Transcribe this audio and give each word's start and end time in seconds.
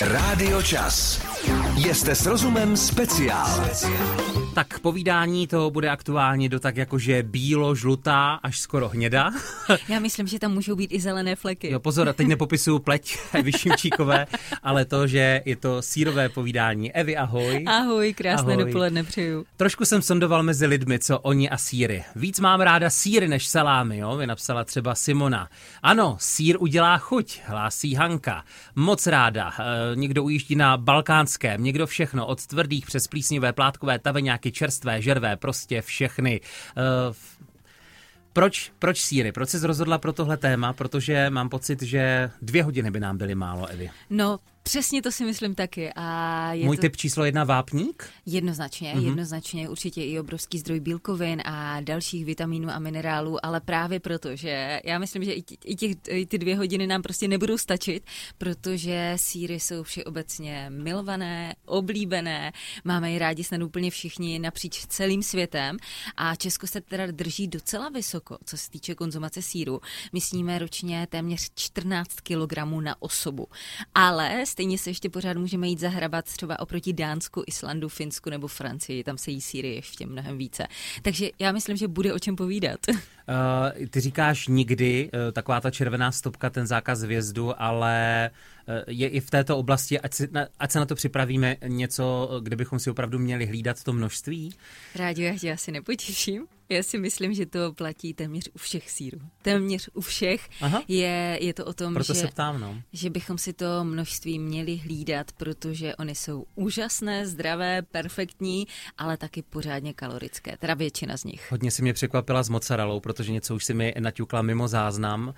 Rádio 0.00 0.62
Čas. 0.62 1.20
Jste 1.76 2.14
s 2.14 2.26
rozumem 2.26 2.76
speciál. 2.76 3.70
Tak 4.56 4.78
povídání 4.78 5.46
to 5.46 5.70
bude 5.70 5.90
aktuálně 5.90 6.48
do 6.48 6.60
tak 6.60 6.76
jakože 6.76 7.22
bílo, 7.22 7.74
žlutá, 7.74 8.34
až 8.42 8.60
skoro 8.60 8.88
hněda. 8.88 9.30
Já 9.88 10.00
myslím, 10.00 10.26
že 10.26 10.38
tam 10.38 10.52
můžou 10.52 10.76
být 10.76 10.92
i 10.92 11.00
zelené 11.00 11.36
fleky. 11.36 11.70
Jo, 11.70 11.80
pozor, 11.80 12.12
teď 12.12 12.26
nepopisuju 12.26 12.78
pleť 12.78 13.18
Evy 13.32 13.52
Šimčíkové, 13.52 14.26
ale 14.62 14.84
to, 14.84 15.06
že 15.06 15.42
je 15.44 15.56
to 15.56 15.82
sírové 15.82 16.28
povídání. 16.28 16.92
Evi, 16.92 17.16
ahoj. 17.16 17.64
Ahoj, 17.66 18.14
krásné 18.14 18.52
Ahoj. 18.52 18.64
dopoledne 18.64 19.04
přeju. 19.04 19.46
Trošku 19.56 19.84
jsem 19.84 20.02
sondoval 20.02 20.42
mezi 20.42 20.66
lidmi, 20.66 20.98
co 20.98 21.18
oni 21.18 21.50
a 21.50 21.56
síry. 21.56 22.04
Víc 22.16 22.40
mám 22.40 22.60
ráda 22.60 22.90
síry 22.90 23.28
než 23.28 23.46
salámy, 23.46 23.98
jo? 23.98 24.16
Vy 24.16 24.26
napsala 24.26 24.64
třeba 24.64 24.94
Simona. 24.94 25.48
Ano, 25.82 26.16
sír 26.20 26.56
udělá 26.60 26.98
chuť, 26.98 27.40
hlásí 27.44 27.94
Hanka. 27.94 28.44
Moc 28.76 29.06
ráda. 29.06 29.52
E, 29.58 29.96
někdo 29.96 30.22
ujíždí 30.22 30.56
na 30.56 30.76
balkánském, 30.76 31.64
někdo 31.64 31.86
všechno, 31.86 32.26
od 32.26 32.46
tvrdých 32.46 32.86
přes 32.86 33.06
plísnivé, 33.06 33.52
plátkové, 33.52 33.98
taveňáky, 33.98 34.45
čerstvé, 34.52 35.02
žervé, 35.02 35.36
prostě 35.36 35.82
všechny. 35.82 36.40
E, 36.40 36.42
v- 37.12 37.38
proč, 38.32 38.72
proč 38.78 39.00
síry? 39.00 39.32
Proč 39.32 39.48
jsi 39.48 39.66
rozhodla 39.66 39.98
pro 39.98 40.12
tohle 40.12 40.36
téma? 40.36 40.72
Protože 40.72 41.30
mám 41.30 41.48
pocit, 41.48 41.82
že 41.82 42.30
dvě 42.42 42.62
hodiny 42.62 42.90
by 42.90 43.00
nám 43.00 43.18
byly 43.18 43.34
málo, 43.34 43.66
Evi. 43.66 43.90
No, 44.10 44.38
přesně 44.66 45.02
to 45.02 45.12
si 45.12 45.24
myslím 45.24 45.54
taky. 45.54 45.92
A 45.96 46.52
je 46.52 46.64
Můj 46.66 46.76
to 46.76 46.80
typ 46.80 46.96
číslo 46.96 47.24
jedna 47.24 47.44
vápník? 47.44 48.10
jednoznačně, 48.26 48.88
Mhm. 48.94 49.02
mm-hmm. 49.02 49.06
jednoznačně 49.06 49.68
určitě 49.68 50.04
i 50.04 50.20
obrovský 50.20 50.58
zdroj 50.58 50.80
bílkovin 50.80 51.42
a 51.44 51.80
dalších 51.80 52.24
vitaminů 52.24 52.70
a 52.70 52.78
minerálů, 52.78 53.46
ale 53.46 53.60
právě 53.60 54.00
proto, 54.00 54.36
že 54.36 54.80
já 54.84 54.98
myslím, 54.98 55.24
že 55.24 55.32
i, 55.32 55.42
těch, 55.76 55.96
i 56.08 56.26
ty 56.26 56.38
dvě 56.38 56.56
hodiny 56.56 56.86
nám 56.86 57.02
prostě 57.02 57.28
nebudou 57.28 57.58
stačit, 57.58 58.04
protože 58.38 59.12
síry 59.16 59.60
jsou 59.60 59.82
všeobecně 59.82 60.66
milované, 60.70 61.54
oblíbené, 61.66 62.52
máme 62.84 63.10
je 63.12 63.18
rádi 63.18 63.44
snad 63.44 63.62
úplně 63.62 63.90
všichni 63.90 64.38
napříč 64.38 64.86
celým 64.86 65.22
světem 65.22 65.76
a 66.16 66.36
Česko 66.36 66.66
se 66.66 66.80
teda 66.80 67.06
drží 67.06 67.48
docela 67.48 67.88
vysoko, 67.88 68.38
co 68.44 68.56
se 68.56 68.70
týče 68.70 68.94
konzumace 68.94 69.42
síru. 69.42 69.80
My 70.12 70.20
sníme 70.20 70.58
ročně 70.58 71.06
téměř 71.10 71.50
14 71.54 72.08
kg 72.22 72.56
na 72.80 73.02
osobu, 73.02 73.46
ale 73.94 74.46
stejně 74.56 74.78
se 74.78 74.90
ještě 74.90 75.10
pořád 75.10 75.36
můžeme 75.36 75.68
jít 75.68 75.80
zahrabat 75.80 76.24
třeba 76.24 76.58
oproti 76.58 76.92
Dánsku, 76.92 77.42
Islandu, 77.46 77.88
Finsku 77.88 78.30
nebo 78.30 78.48
Francii, 78.48 79.04
tam 79.04 79.18
se 79.18 79.30
jí 79.30 79.40
síry 79.40 79.74
ještě 79.74 80.06
mnohem 80.06 80.38
více. 80.38 80.66
Takže 81.02 81.30
já 81.38 81.52
myslím, 81.52 81.76
že 81.76 81.88
bude 81.88 82.12
o 82.12 82.18
čem 82.18 82.36
povídat. 82.36 82.80
Uh, 82.88 83.86
ty 83.90 84.00
říkáš 84.00 84.48
nikdy, 84.48 85.10
uh, 85.12 85.32
taková 85.32 85.60
ta 85.60 85.70
červená 85.70 86.12
stopka, 86.12 86.50
ten 86.50 86.66
zákaz 86.66 87.04
vjezdu, 87.04 87.62
ale 87.62 88.30
uh, 88.68 88.74
je 88.86 89.08
i 89.08 89.20
v 89.20 89.30
této 89.30 89.58
oblasti, 89.58 90.00
ať, 90.00 90.14
si, 90.14 90.28
na, 90.32 90.46
ať 90.58 90.72
se 90.72 90.78
na 90.78 90.86
to 90.86 90.94
připravíme 90.94 91.56
něco, 91.66 92.30
kde 92.42 92.56
bychom 92.56 92.78
si 92.78 92.90
opravdu 92.90 93.18
měli 93.18 93.46
hlídat 93.46 93.82
to 93.82 93.92
množství? 93.92 94.54
Rádi, 94.94 95.22
já 95.22 95.38
tě 95.38 95.52
asi 95.52 95.72
nepotěším. 95.72 96.46
Já 96.68 96.82
si 96.82 96.98
myslím, 96.98 97.34
že 97.34 97.46
to 97.46 97.72
platí 97.72 98.14
téměř 98.14 98.50
u 98.54 98.58
všech 98.58 98.90
sírů. 98.90 99.18
Téměř 99.42 99.90
u 99.94 100.00
všech 100.00 100.48
Aha. 100.60 100.82
je, 100.88 101.38
je 101.40 101.54
to 101.54 101.64
o 101.64 101.72
tom, 101.72 101.94
Proto 101.94 102.14
že... 102.14 102.20
se 102.20 102.26
ptám, 102.26 102.60
no. 102.60 102.82
že 102.92 103.10
bychom 103.10 103.38
si 103.38 103.52
to 103.52 103.84
množství 103.84 104.38
měli 104.38 104.76
hlídat, 104.76 105.32
protože 105.32 105.96
oni 105.96 106.14
jsou 106.14 106.46
úžasné, 106.54 107.26
zdravé, 107.26 107.82
perfektní, 107.82 108.66
ale 108.98 109.16
taky 109.16 109.42
pořádně 109.42 109.94
kalorické, 109.94 110.56
teda 110.56 110.74
většina 110.74 111.16
z 111.16 111.24
nich. 111.24 111.50
Hodně 111.50 111.70
si 111.70 111.82
mě 111.82 111.92
překvapila 111.92 112.42
s 112.42 112.48
mozzarellou, 112.48 113.00
protože 113.00 113.32
něco 113.32 113.54
už 113.54 113.64
si 113.64 113.74
mi 113.74 113.94
naťukla 114.00 114.42
mimo 114.42 114.68
záznam. 114.68 115.34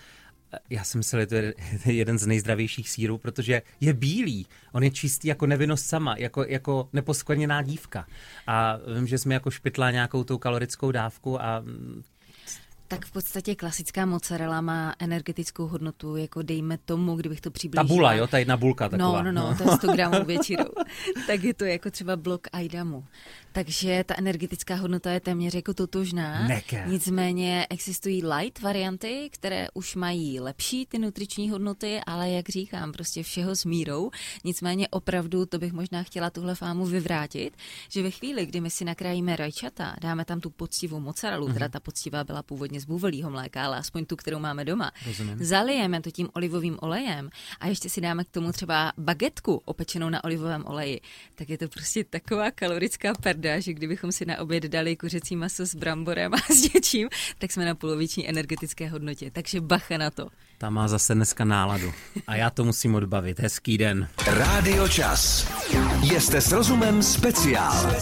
Já 0.71 0.85
jsem 0.85 0.99
myslel, 0.99 1.23
že 1.23 1.27
to 1.27 1.35
je 1.35 1.55
jeden 1.87 2.19
z 2.19 2.27
nejzdravějších 2.27 2.91
sírů, 2.91 3.19
protože 3.19 3.63
je 3.81 3.93
bílý. 3.93 4.47
On 4.73 4.83
je 4.83 4.91
čistý 4.91 5.29
jako 5.29 5.47
nevinnost 5.47 5.87
sama, 5.87 6.17
jako, 6.19 6.45
jako 6.45 6.89
neposkvrněná 6.93 7.63
dívka. 7.63 8.07
A 8.47 8.79
vím, 8.95 9.07
že 9.07 9.19
jsme 9.19 9.35
jako 9.35 9.51
špitla 9.51 9.91
nějakou 9.91 10.25
tou 10.25 10.39
kalorickou 10.39 10.93
dávku 10.93 11.43
a 11.43 11.61
mm, 11.61 12.03
Tak 12.89 13.07
v 13.07 13.13
podstatě 13.13 13.55
klasická 13.55 14.07
mozzarella 14.07 14.61
má 14.61 14.95
energetickou 14.99 15.67
hodnotu, 15.67 16.17
jako 16.17 16.43
dejme 16.43 16.79
tomu, 16.79 17.17
kdybych 17.17 17.41
to 17.41 17.51
přiblížila. 17.51 17.85
ta 17.85 17.89
bula, 17.95 18.15
jo, 18.15 18.27
ta 18.27 18.39
jedna 18.39 18.57
bulka 18.57 18.89
taková. 18.89 19.23
No, 19.23 19.33
no, 19.33 19.49
no, 19.51 19.57
to 19.57 19.71
je 19.71 19.77
100 19.77 19.87
gramů 19.93 20.25
většinou. 20.25 20.65
tak 21.27 21.43
je 21.45 21.55
to 21.55 21.65
jako 21.65 21.91
třeba 21.91 22.17
blok 22.17 22.47
Aidamu. 22.53 23.05
Takže 23.53 24.05
ta 24.07 24.15
energetická 24.19 24.75
hodnota 24.75 25.11
je 25.11 25.21
téměř 25.21 25.55
jako 25.55 25.75
totožná. 25.75 26.49
Neke. 26.49 26.85
Nicméně 26.87 27.67
existují 27.71 28.25
light 28.27 28.61
varianty, 28.63 29.29
které 29.33 29.67
už 29.75 29.97
mají 29.97 30.41
lepší 30.41 30.87
ty 30.87 30.99
nutriční 30.99 31.51
hodnoty, 31.51 32.01
ale 32.07 32.31
jak 32.31 32.49
říkám, 32.49 32.93
prostě 32.93 33.23
všeho 33.23 33.57
s 33.57 33.65
mírou. 33.65 34.11
Nicméně 34.45 34.89
opravdu, 34.89 35.47
to 35.47 35.59
bych 35.59 35.73
možná 35.73 36.03
chtěla 36.03 36.31
tuhle 36.31 36.55
fámu 36.55 36.87
vyvrátit, 36.87 37.57
že 37.91 38.03
ve 38.03 38.11
chvíli, 38.11 38.47
kdy 38.47 38.61
my 38.61 38.71
si 38.71 38.85
nakrájíme 38.85 39.37
rajčata, 39.37 39.97
dáme 40.01 40.25
tam 40.25 40.41
tu 40.41 40.51
poctivou 40.51 41.01
mozzarellu, 41.01 41.47
Mhm. 41.47 41.51
mm-hmm. 41.55 41.59
teda 41.59 41.69
ta 41.69 41.81
poctivá 41.81 42.25
byla 42.25 42.43
původně 42.43 42.78
z 42.81 42.85
buvelího 42.85 43.31
mléka, 43.31 43.65
ale 43.65 43.77
aspoň 43.77 44.05
tu, 44.05 44.17
kterou 44.17 44.39
máme 44.39 44.65
doma. 44.65 44.93
Rozumím. 45.07 45.45
Zalijeme 45.45 46.01
to 46.01 46.11
tím 46.11 46.29
olivovým 46.33 46.79
olejem 46.81 47.31
a 47.61 47.67
ještě 47.67 47.89
si 47.89 48.01
dáme 48.01 48.25
k 48.25 48.29
tomu 48.29 48.53
třeba 48.53 48.93
bagetku 48.99 49.63
opečenou 49.65 50.09
na 50.09 50.25
olivovém 50.25 50.65
oleji, 50.67 51.01
tak 51.35 51.49
je 51.49 51.59
to 51.59 51.69
prostě 51.69 52.05
taková 52.05 52.51
kalorická 52.51 53.15
perda, 53.15 53.61
že 53.61 53.73
kdybychom 53.73 54.13
si 54.13 54.27
na 54.27 54.39
oběd 54.39 54.65
dali 54.65 54.97
kuřecí 54.97 55.37
maso 55.37 55.67
s 55.67 55.75
bramborem 55.75 56.35
a 56.35 56.55
s 56.55 56.75
něčím, 56.75 57.09
tak 57.39 57.53
jsme 57.53 57.65
na 57.65 57.75
poloviční 57.75 58.29
energetické 58.29 58.89
hodnotě. 58.89 59.31
Takže 59.31 59.61
bacha 59.61 59.99
na 59.99 60.11
to. 60.11 60.29
Ta 60.59 60.71
má 60.71 60.89
zase 60.89 61.15
dneska 61.15 61.45
náladu. 61.45 61.93
A 62.27 62.37
já 62.37 62.51
to 62.51 62.65
musím 62.65 62.95
odbavit. 62.95 63.41
Hezký 63.41 63.79
den. 63.79 64.09
Rádio 64.27 64.89
Čas. 64.89 65.49
Jste 66.19 66.41
s 66.41 66.53
rozumem 66.53 67.03
speciál. 67.03 67.95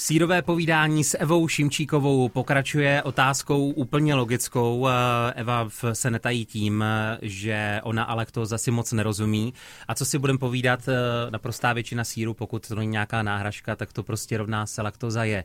Sírové 0.00 0.42
povídání 0.42 1.04
s 1.04 1.18
Evou 1.18 1.48
Šimčíkovou 1.48 2.28
pokračuje 2.28 3.02
otázkou 3.02 3.70
úplně 3.70 4.14
logickou. 4.14 4.88
Eh, 4.88 4.92
Eva 5.34 5.68
se 5.92 6.10
netají 6.10 6.46
tím, 6.46 6.82
eh, 6.82 7.18
že 7.22 7.80
ona 7.84 8.04
a 8.04 8.14
laktóza 8.14 8.58
si 8.58 8.70
moc 8.70 8.92
nerozumí. 8.92 9.54
A 9.88 9.94
co 9.94 10.04
si 10.04 10.18
budeme 10.18 10.38
povídat, 10.38 10.88
eh, 10.88 11.30
naprostá 11.30 11.72
většina 11.72 12.04
síru, 12.04 12.34
pokud 12.34 12.68
to 12.68 12.74
není 12.74 12.90
nějaká 12.90 13.22
náhražka, 13.22 13.76
tak 13.76 13.92
to 13.92 14.02
prostě 14.02 14.36
rovná 14.36 14.66
se 14.66 14.82
laktóza 14.82 15.24
je. 15.24 15.44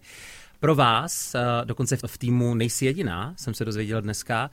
Pro 0.60 0.76
vás, 0.76 1.36
dokonce 1.64 1.98
v 2.08 2.18
týmu 2.18 2.56
nejsi 2.56 2.86
jediná, 2.86 3.34
jsem 3.38 3.54
se 3.54 3.66
dozvěděl 3.66 4.02
dneska, 4.02 4.50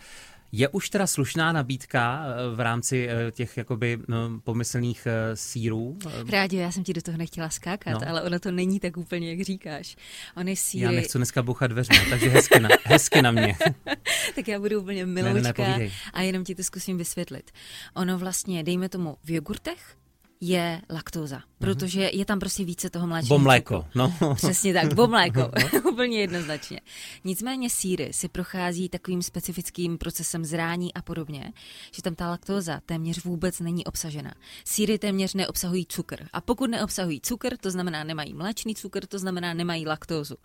je 0.53 0.69
už 0.69 0.91
teda 0.91 1.07
slušná 1.07 1.53
nabídka 1.53 2.25
eh, 2.27 2.57
v 2.57 2.61
rámci 2.61 3.09
eh, 3.09 3.31
těch 3.33 3.57
jakoby 3.57 3.99
no, 4.09 4.41
pomyslných 4.45 5.07
eh, 5.07 5.37
sírů? 5.37 5.99
Eh, 6.07 6.31
Rádi, 6.31 6.57
já 6.57 6.73
jsem 6.73 6.85
ti 6.85 6.93
do 6.93 7.03
toho 7.03 7.19
nechtěla 7.19 7.51
skákat, 7.51 7.93
No. 7.95 8.01
no. 8.03 8.09
ale 8.09 8.23
ono 8.23 8.39
to 8.39 8.51
není 8.51 8.81
tak 8.81 8.97
úplně, 8.97 9.31
jak 9.31 9.41
říkáš. 9.41 9.97
Ony 10.37 10.57
síry, 10.57 10.85
Já 10.85 10.91
nechci 10.91 11.19
dneska 11.19 11.43
buchat 11.43 11.71
dveřma, 11.71 11.97
takže 12.11 12.29
hezky 12.29 12.61
na, 12.61 12.69
hezky 12.85 13.23
na 13.23 13.31
mě. 13.31 13.57
tak 14.35 14.49
já 14.49 14.61
budu 14.61 14.81
úplně 14.81 15.07
ne, 15.07 15.23
miloučka 15.23 15.53
povídej. 15.53 15.93
a 16.13 16.23
jenom 16.23 16.45
ti 16.45 16.55
to 16.55 16.63
zkusím 16.63 16.99
vysvětlit. 16.99 17.51
Ono 17.95 18.19
vlastně, 18.19 18.63
dejme 18.65 18.89
tomu, 18.89 19.17
v 19.25 19.31
jogurtech 19.31 19.97
je 20.45 20.81
laktóza, 20.91 21.43
protože 21.59 22.11
je 22.13 22.25
tam 22.25 22.39
prostě 22.39 22.65
více 22.65 22.91
toho 22.91 23.07
mléčného 23.07 23.39
Bo 23.39 23.45
mléko, 23.45 23.87
no. 23.95 24.15
Přesně 24.35 24.75
tak, 24.75 24.95
bo 24.95 25.07
mléko, 25.07 25.51
úplně 25.93 26.21
jednoznačně. 26.21 26.81
Nicméně 27.25 27.71
síry 27.71 28.13
si 28.13 28.29
prochází 28.29 28.89
takovým 28.89 29.23
specifickým 29.23 29.99
procesem 29.99 30.45
zrání 30.45 30.95
a 30.95 31.03
podobně, 31.03 31.53
že 31.95 32.03
tam 32.03 32.15
ta 32.15 32.31
laktóza 32.31 32.81
téměř 32.87 33.25
vůbec 33.25 33.61
není 33.61 33.85
obsažena. 33.85 34.35
Síry 34.65 34.99
téměř 34.99 35.35
neobsahují 35.35 35.87
cukr. 35.87 36.27
A 36.33 36.41
pokud 36.41 36.71
neobsahují 36.71 37.21
cukr, 37.21 37.57
to 37.57 37.71
znamená 37.71 38.05
nemají 38.05 38.35
mléčný 38.35 38.75
cukr, 38.75 39.07
to 39.07 39.19
znamená 39.19 39.55
nemají 39.55 39.87
laktózu. 39.87 40.37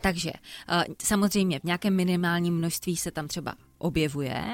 Takže 0.00 0.32
eh, 0.68 0.84
samozřejmě 1.02 1.60
v 1.60 1.64
nějakém 1.64 1.96
minimálním 1.96 2.54
množství 2.54 2.96
se 2.96 3.10
tam 3.10 3.28
třeba 3.28 3.54
objevuje 3.78 4.44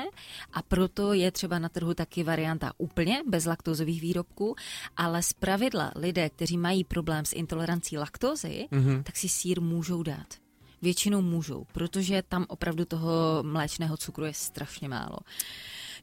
a 0.53 0.63
proto 0.63 1.13
je 1.13 1.31
třeba 1.31 1.59
na 1.59 1.69
trhu 1.69 1.95
taky 1.95 2.23
varianta 2.23 2.73
úplně 2.79 3.23
bez 3.27 3.45
laktózových 3.45 4.01
výrobků, 4.01 4.57
ale 4.97 5.23
z 5.23 5.33
pravidla 5.33 5.93
lidé, 5.97 6.31
kteří 6.31 6.59
mají 6.59 6.85
problém 6.85 7.25
s 7.25 7.33
intolerancí 7.33 7.99
laktózy, 7.99 8.69
mm-hmm. 8.73 9.03
tak 9.03 9.17
si 9.17 9.29
sír 9.29 9.61
můžou 9.61 10.03
dát. 10.03 10.27
Většinou 10.83 11.23
můžou, 11.23 11.67
protože 11.73 12.23
tam 12.29 12.47
opravdu 12.49 12.85
toho 12.85 13.43
mléčného 13.43 13.97
cukru 13.97 14.25
je 14.25 14.35
strašně 14.35 14.89
málo. 14.89 15.17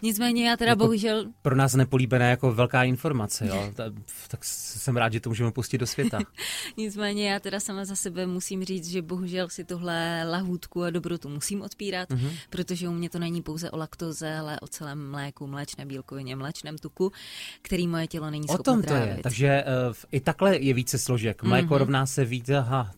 Nicméně 0.02 0.50
já 0.50 0.58
teda 0.58 0.72
Jako- 0.72 0.84
bohužel 0.84 1.26
Pro 1.42 1.56
nás 1.56 1.74
nepolíbené 1.76 2.30
jako 2.30 2.52
velká 2.54 2.84
informace, 2.84 3.48
jo. 3.48 3.72
Ta, 3.76 3.84
tak 4.28 4.40
jsem 4.46 4.98
rád, 4.98 5.14
že 5.14 5.20
to 5.20 5.30
můžeme 5.30 5.52
pustit 5.52 5.78
do 5.78 5.88
světa. 5.88 6.20
Nicméně 6.78 7.32
já 7.32 7.40
teda 7.40 7.60
sama 7.60 7.86
za 7.86 7.96
sebe 7.96 8.26
musím 8.28 8.64
říct, 8.64 8.88
že 8.90 9.02
bohužel 9.02 9.50
si 9.50 9.64
tohle 9.64 10.24
lahůdku 10.24 10.84
a 10.84 10.90
dobrotu 10.90 11.30
musím 11.30 11.62
odpírat, 11.62 12.10
mm-hmm. 12.10 12.32
protože 12.50 12.90
u 12.90 12.94
mě 12.94 13.10
to 13.10 13.20
není 13.20 13.42
pouze 13.42 13.72
o 13.72 13.78
laktoze, 13.78 14.36
ale 14.36 14.60
o 14.60 14.68
celém 14.68 15.12
mléku, 15.12 15.48
mléčné 15.48 15.86
bílkovině, 15.86 16.36
mléčném 16.36 16.78
tuku, 16.78 17.12
který 17.62 17.88
moje 17.88 18.08
tělo 18.08 18.30
není 18.32 18.46
O 18.48 18.54
schopno 18.54 18.74
tom 18.74 18.84
to 18.84 18.94
je. 18.94 19.02
trávit. 19.02 19.22
Takže 19.24 19.64
uh, 19.90 19.96
i 20.12 20.20
takhle 20.20 20.58
je 20.58 20.74
více 20.74 20.98
složek. 20.98 21.44
Mléko 21.44 21.74
Mhm. 21.74 21.78
rovná 21.80 22.06
se 22.06 22.26
víc, 22.26 22.50
aha. 22.50 22.92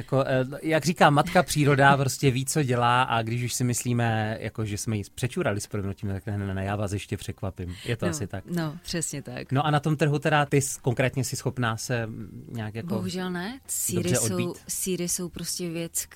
Jako, 0.00 0.24
eh, 0.26 0.44
jak 0.62 0.84
říká 0.84 1.10
matka 1.10 1.42
příroda, 1.42 1.96
prostě 1.96 2.30
ví, 2.30 2.44
co 2.44 2.62
dělá 2.62 3.02
a 3.02 3.22
když 3.22 3.42
už 3.42 3.52
si 3.52 3.64
myslíme, 3.64 4.38
jako, 4.40 4.64
že 4.64 4.78
jsme 4.78 4.96
ji 4.96 5.02
přečurali 5.14 5.60
s 5.60 5.66
proměnutím, 5.66 6.08
tak 6.08 6.26
ne, 6.26 6.54
ne, 6.54 6.64
já 6.64 6.76
vás 6.76 6.92
ještě 6.92 7.16
překvapím. 7.16 7.76
Je 7.84 7.96
to 7.96 8.06
no, 8.06 8.10
asi 8.10 8.26
tak. 8.26 8.44
No, 8.46 8.78
přesně 8.82 9.22
tak. 9.22 9.52
No 9.52 9.66
a 9.66 9.70
na 9.70 9.80
tom 9.80 9.96
trhu 9.96 10.18
teda 10.18 10.46
ty 10.46 10.60
konkrétně 10.82 11.24
si 11.24 11.36
schopná 11.36 11.76
se 11.76 12.08
nějak 12.48 12.74
jako 12.74 12.94
Bohužel 12.94 13.30
ne. 13.30 13.60
Síry 13.66 14.16
jsou, 14.16 14.54
síry 14.68 15.08
jsou 15.08 15.28
prostě 15.28 15.70
věc, 15.70 16.06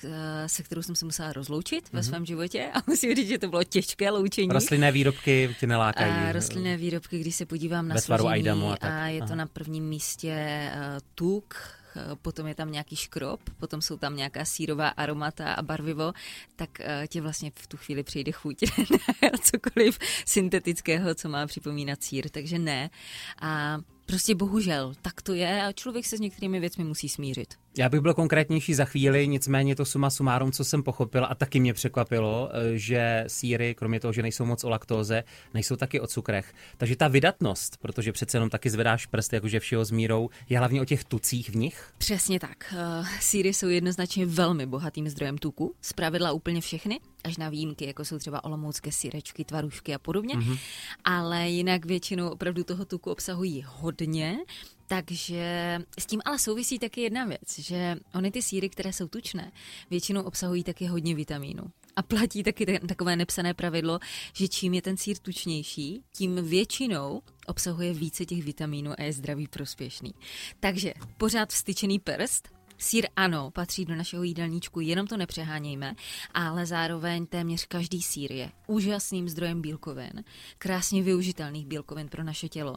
se 0.47 0.63
kterou 0.63 0.81
jsem 0.81 0.95
se 0.95 1.05
musela 1.05 1.33
rozloučit 1.33 1.85
mm-hmm. 1.85 1.93
ve 1.93 1.99
mhm. 1.99 2.07
svém 2.07 2.25
životě 2.25 2.69
a 2.73 2.77
musím 2.87 3.15
říct, 3.15 3.27
že 3.27 3.37
to 3.37 3.47
bylo 3.47 3.63
těžké 3.63 4.09
loučení. 4.09 4.47
Rostlinné 4.47 4.91
výrobky 4.91 5.55
tě 5.59 5.67
nelákají. 5.67 6.11
A 6.11 6.31
rostlinné 6.31 6.77
výrobky, 6.77 7.19
když 7.19 7.35
se 7.35 7.45
podívám 7.45 7.87
na 7.87 7.97
složení 7.97 8.49
a, 8.49 8.77
a 8.81 9.07
je 9.07 9.19
Aha. 9.19 9.29
to 9.29 9.35
na 9.35 9.45
prvním 9.45 9.83
místě 9.83 10.69
tuk, 11.15 11.55
Eh, 11.55 11.84
potom 12.21 12.47
je 12.47 12.55
tam 12.55 12.71
nějaký 12.71 12.95
škrob, 12.95 13.39
potom 13.59 13.81
jsou 13.81 13.97
tam 13.97 14.15
nějaká 14.15 14.45
sírová 14.45 14.87
aromata 14.87 15.53
a 15.53 15.61
barvivo, 15.61 16.13
tak 16.55 16.79
eh, 16.79 17.07
tě 17.07 17.21
vlastně 17.21 17.51
v 17.55 17.67
tu 17.67 17.77
chvíli 17.77 18.03
přijde 18.03 18.31
chuť 18.31 18.57
na 19.21 19.29
cokoliv 19.41 19.99
syntetického, 20.25 21.15
co 21.15 21.29
má 21.29 21.47
připomínat 21.47 22.03
sír, 22.03 22.29
takže 22.29 22.59
ne. 22.59 22.89
A 23.41 23.77
prostě 24.05 24.35
bohužel, 24.35 24.93
tak 25.01 25.21
to 25.21 25.33
je 25.33 25.63
a 25.63 25.71
člověk 25.71 26.05
se 26.05 26.17
s 26.17 26.19
některými 26.19 26.59
věcmi 26.59 26.83
musí 26.83 27.09
smířit. 27.09 27.64
Já 27.77 27.89
bych 27.89 28.01
byl 28.01 28.13
konkrétnější 28.13 28.73
za 28.73 28.85
chvíli, 28.85 29.27
nicméně 29.27 29.75
to 29.75 29.85
suma 29.85 30.09
sumárum, 30.09 30.51
co 30.51 30.63
jsem 30.63 30.83
pochopil 30.83 31.25
a 31.29 31.35
taky 31.35 31.59
mě 31.59 31.73
překvapilo, 31.73 32.49
eh, 32.51 32.77
že 32.77 33.23
síry, 33.27 33.75
kromě 33.75 33.99
toho, 33.99 34.13
že 34.13 34.21
nejsou 34.21 34.45
moc 34.45 34.63
o 34.63 34.69
laktóze, 34.69 35.23
nejsou 35.53 35.75
taky 35.75 35.99
o 35.99 36.07
cukrech. 36.07 36.53
Takže 36.77 36.95
ta 36.95 37.07
vydatnost, 37.07 37.77
protože 37.77 38.11
přece 38.11 38.37
jenom 38.37 38.49
taky 38.49 38.69
zvedáš 38.69 39.05
prst, 39.05 39.33
jakože 39.33 39.59
všeho 39.59 39.85
s 39.85 39.91
mírou, 39.91 40.29
je 40.49 40.57
hlavně 40.57 40.81
o 40.81 40.85
těch 40.85 41.03
tucích 41.03 41.49
v 41.49 41.55
nich? 41.55 41.89
Přesně 41.97 42.39
tak. 42.39 42.73
Eh, 42.77 43.05
síry 43.19 43.53
jsou 43.53 43.67
jednoznačně 43.67 44.25
velmi 44.25 44.65
bohatým 44.65 45.09
zdrojem 45.09 45.37
tuku, 45.37 45.75
zpravidla 45.81 46.31
úplně 46.31 46.61
všechny, 46.61 46.99
až 47.23 47.37
na 47.37 47.49
výjimky, 47.49 47.85
jako 47.85 48.05
jsou 48.05 48.19
třeba 48.19 48.43
olomoucké 48.43 48.91
sírečky, 48.91 49.45
tvarušky 49.45 49.93
a 49.93 49.99
podobně. 49.99 50.35
Mm-hmm. 50.35 50.59
Ale 51.03 51.49
jinak 51.49 51.85
většinou 51.85 52.29
opravdu 52.29 52.63
toho 52.63 52.85
tuku 52.85 53.11
obsahují 53.11 53.65
hodně 53.67 54.37
takže 54.87 55.79
s 55.99 56.05
tím 56.05 56.21
ale 56.25 56.39
souvisí 56.39 56.79
taky 56.79 57.01
jedna 57.01 57.25
věc, 57.25 57.59
že 57.59 57.95
ony 58.13 58.31
ty 58.31 58.41
síry, 58.41 58.69
které 58.69 58.93
jsou 58.93 59.07
tučné, 59.07 59.51
většinou 59.89 60.21
obsahují 60.21 60.63
taky 60.63 60.85
hodně 60.85 61.15
vitamínů. 61.15 61.63
A 61.95 62.01
platí 62.01 62.43
taky 62.43 62.79
takové 62.79 63.15
nepsané 63.15 63.53
pravidlo, 63.53 63.99
že 64.33 64.47
čím 64.47 64.73
je 64.73 64.81
ten 64.81 64.97
sír 64.97 65.17
tučnější, 65.17 66.03
tím 66.13 66.35
většinou 66.49 67.21
obsahuje 67.47 67.93
více 67.93 68.25
těch 68.25 68.43
vitamínů 68.43 68.91
a 68.97 69.03
je 69.03 69.13
zdraví 69.13 69.47
prospěšný. 69.47 70.13
Takže 70.59 70.93
pořád 71.17 71.49
vstyčený 71.49 71.99
prst, 71.99 72.55
Sír 72.77 73.07
ano, 73.15 73.51
patří 73.51 73.85
do 73.85 73.95
našeho 73.95 74.23
jídelníčku, 74.23 74.79
jenom 74.79 75.07
to 75.07 75.17
nepřehánějme, 75.17 75.95
ale 76.33 76.65
zároveň 76.65 77.25
téměř 77.25 77.65
každý 77.65 78.01
sír 78.01 78.31
je 78.31 78.51
úžasným 78.67 79.29
zdrojem 79.29 79.61
bílkovin, 79.61 80.23
krásně 80.57 81.03
využitelných 81.03 81.65
bílkovin 81.65 82.09
pro 82.09 82.23
naše 82.23 82.49
tělo 82.49 82.75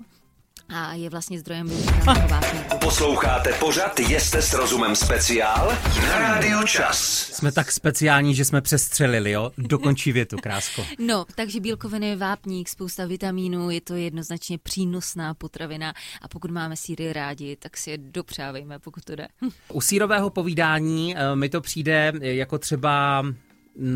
a 0.68 0.94
je 0.94 1.10
vlastně 1.10 1.38
zdrojem. 1.38 1.70
Posloucháte 2.80 3.52
pořad 3.52 4.00
Jeste 4.00 4.42
s 4.42 4.52
rozumem 4.52 4.96
speciál 4.96 5.72
na 6.02 6.18
Rádio 6.18 6.62
Čas. 6.62 6.98
Jsme 7.32 7.52
tak 7.52 7.72
speciální, 7.72 8.34
že 8.34 8.44
jsme 8.44 8.60
přestřelili, 8.60 9.30
jo? 9.30 9.52
Dokončí 9.58 10.12
větu, 10.12 10.36
krásko. 10.36 10.84
No, 10.98 11.24
takže 11.34 11.60
bílkoviny, 11.60 12.16
vápník, 12.16 12.68
spousta 12.68 13.06
vitamínů, 13.06 13.70
je 13.70 13.80
to 13.80 13.94
jednoznačně 13.94 14.58
přínosná 14.58 15.34
potravina 15.34 15.94
a 16.22 16.28
pokud 16.28 16.50
máme 16.50 16.76
síry 16.76 17.12
rádi, 17.12 17.56
tak 17.56 17.76
si 17.76 17.90
je 17.90 17.98
dopřávejme, 17.98 18.78
pokud 18.78 19.04
to 19.04 19.16
jde. 19.16 19.28
U 19.72 19.80
sírového 19.80 20.30
povídání 20.30 21.16
eh, 21.16 21.36
mi 21.36 21.48
to 21.48 21.60
přijde 21.60 22.12
jako 22.20 22.58
třeba 22.58 23.24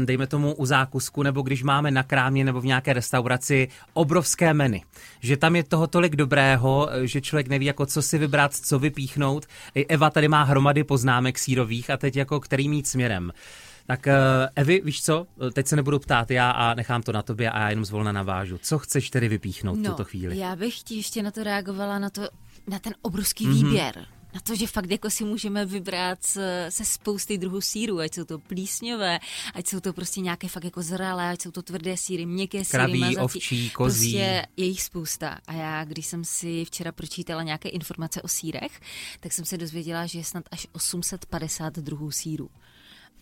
dejme 0.05 0.27
tomu 0.27 0.55
u 0.55 0.67
zákusku, 0.67 1.23
nebo 1.23 1.43
když 1.43 1.63
máme 1.63 1.91
na 1.91 2.03
krámě 2.03 2.45
nebo 2.45 2.61
v 2.61 2.67
nějaké 2.67 2.93
restauraci 2.93 3.69
obrovské 3.93 4.55
menu. 4.55 4.79
Že 5.21 5.37
tam 5.37 5.57
je 5.57 5.63
toho 5.63 5.87
tolik 5.87 6.17
dobrého, 6.17 6.89
že 7.03 7.21
člověk 7.21 7.49
neví, 7.49 7.67
jako 7.67 7.87
co 7.87 8.03
si 8.03 8.19
vybrat, 8.19 8.55
co 8.55 8.79
vypíchnout. 8.79 9.47
Eva 9.89 10.11
tady 10.11 10.29
má 10.29 10.43
hromady 10.43 10.85
poznámek 10.85 11.39
sírových 11.39 11.91
a 11.91 11.97
teď 11.97 12.17
jako 12.17 12.41
který 12.41 12.69
mít 12.69 12.87
směrem. 12.87 13.33
Tak 13.87 14.07
eh, 14.07 14.15
Evi, 14.57 14.83
víš 14.85 15.03
co, 15.03 15.27
teď 15.53 15.67
se 15.67 15.77
nebudu 15.77 15.99
ptát 15.99 16.31
já 16.31 16.51
a 16.51 16.75
nechám 16.75 17.03
to 17.03 17.13
na 17.13 17.23
tobě 17.23 17.51
a 17.51 17.61
já 17.61 17.71
jenom 17.71 17.85
zvolna 17.85 18.13
navážu. 18.13 18.59
Co 18.63 18.79
chceš 18.79 19.11
tedy 19.11 19.29
vypíchnout 19.29 19.79
no, 19.79 19.85
v 19.85 19.87
tuto 19.87 20.05
chvíli? 20.05 20.39
Já 20.39 20.57
bych 20.57 20.83
ti 20.83 20.95
ještě 20.95 21.23
na 21.23 21.31
to 21.31 21.43
reagovala, 21.43 21.99
na, 21.99 22.11
to, 22.11 22.23
na 22.67 22.79
ten 22.79 22.95
obrovský 23.03 23.47
mm-hmm. 23.47 23.65
výběr 23.65 24.07
na 24.35 24.41
to, 24.41 24.55
že 24.55 24.67
fakt 24.67 24.91
jako 24.91 25.11
si 25.11 25.25
můžeme 25.25 25.67
vybrat 25.67 26.19
se 26.69 26.85
spousty 26.85 27.39
druhů 27.39 27.61
sírů, 27.61 27.99
ať 28.01 28.15
jsou 28.15 28.25
to 28.25 28.39
plísňové, 28.39 29.19
ať 29.55 29.67
jsou 29.67 29.81
to 29.81 29.93
prostě 29.93 30.21
nějaké 30.21 30.49
fakt 30.49 30.65
jako 30.65 30.83
zralé, 30.83 31.31
ať 31.31 31.43
jsou 31.43 31.51
to 31.51 31.63
tvrdé 31.63 31.97
síry, 31.97 32.27
měkké 32.27 32.65
síry, 32.65 32.71
Kraví, 32.71 33.01
mazatí. 33.01 33.17
ovčí, 33.19 33.71
kozí. 33.71 34.13
Prostě 34.13 34.47
je 34.57 34.67
jich 34.67 34.83
spousta. 34.83 35.39
A 35.47 35.53
já, 35.53 35.85
když 35.85 36.07
jsem 36.07 36.25
si 36.25 36.65
včera 36.65 36.93
pročítala 36.93 37.43
nějaké 37.43 37.69
informace 37.69 38.23
o 38.23 38.29
sírech, 38.29 38.81
tak 39.21 39.33
jsem 39.33 39.45
se 39.45 39.59
dozvěděla, 39.59 40.07
že 40.07 40.19
je 40.19 40.25
snad 40.25 40.45
až 40.51 40.67
850 40.73 41.79
druhů 41.79 42.11
sírů. 42.11 42.51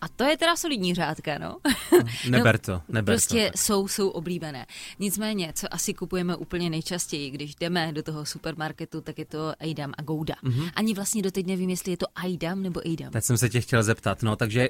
A 0.01 0.07
to 0.07 0.23
je 0.23 0.37
teda 0.37 0.55
solidní 0.55 0.93
řádka, 0.95 1.37
no. 1.37 1.57
Neber 2.29 2.57
to, 2.57 2.81
neber 2.89 3.15
Prostě 3.15 3.49
to. 3.51 3.57
jsou, 3.57 3.87
jsou 3.87 4.09
oblíbené. 4.09 4.65
Nicméně, 4.99 5.51
co 5.55 5.73
asi 5.73 5.93
kupujeme 5.93 6.35
úplně 6.35 6.69
nejčastěji, 6.69 7.29
když 7.29 7.55
jdeme 7.55 7.91
do 7.93 8.03
toho 8.03 8.25
supermarketu, 8.25 9.01
tak 9.01 9.19
je 9.19 9.25
to 9.25 9.53
Aidam 9.59 9.93
a 9.97 10.01
Gouda. 10.01 10.35
Mm-hmm. 10.43 10.71
Ani 10.75 10.93
vlastně 10.93 11.21
doteď 11.21 11.45
nevím, 11.45 11.69
jestli 11.69 11.91
je 11.91 11.97
to 11.97 12.05
Aidam 12.15 12.63
nebo 12.63 12.81
Aidam. 12.85 13.11
Teď 13.11 13.23
jsem 13.23 13.37
se 13.37 13.49
tě 13.49 13.61
chtěl 13.61 13.83
zeptat, 13.83 14.23
no, 14.23 14.35
takže 14.35 14.69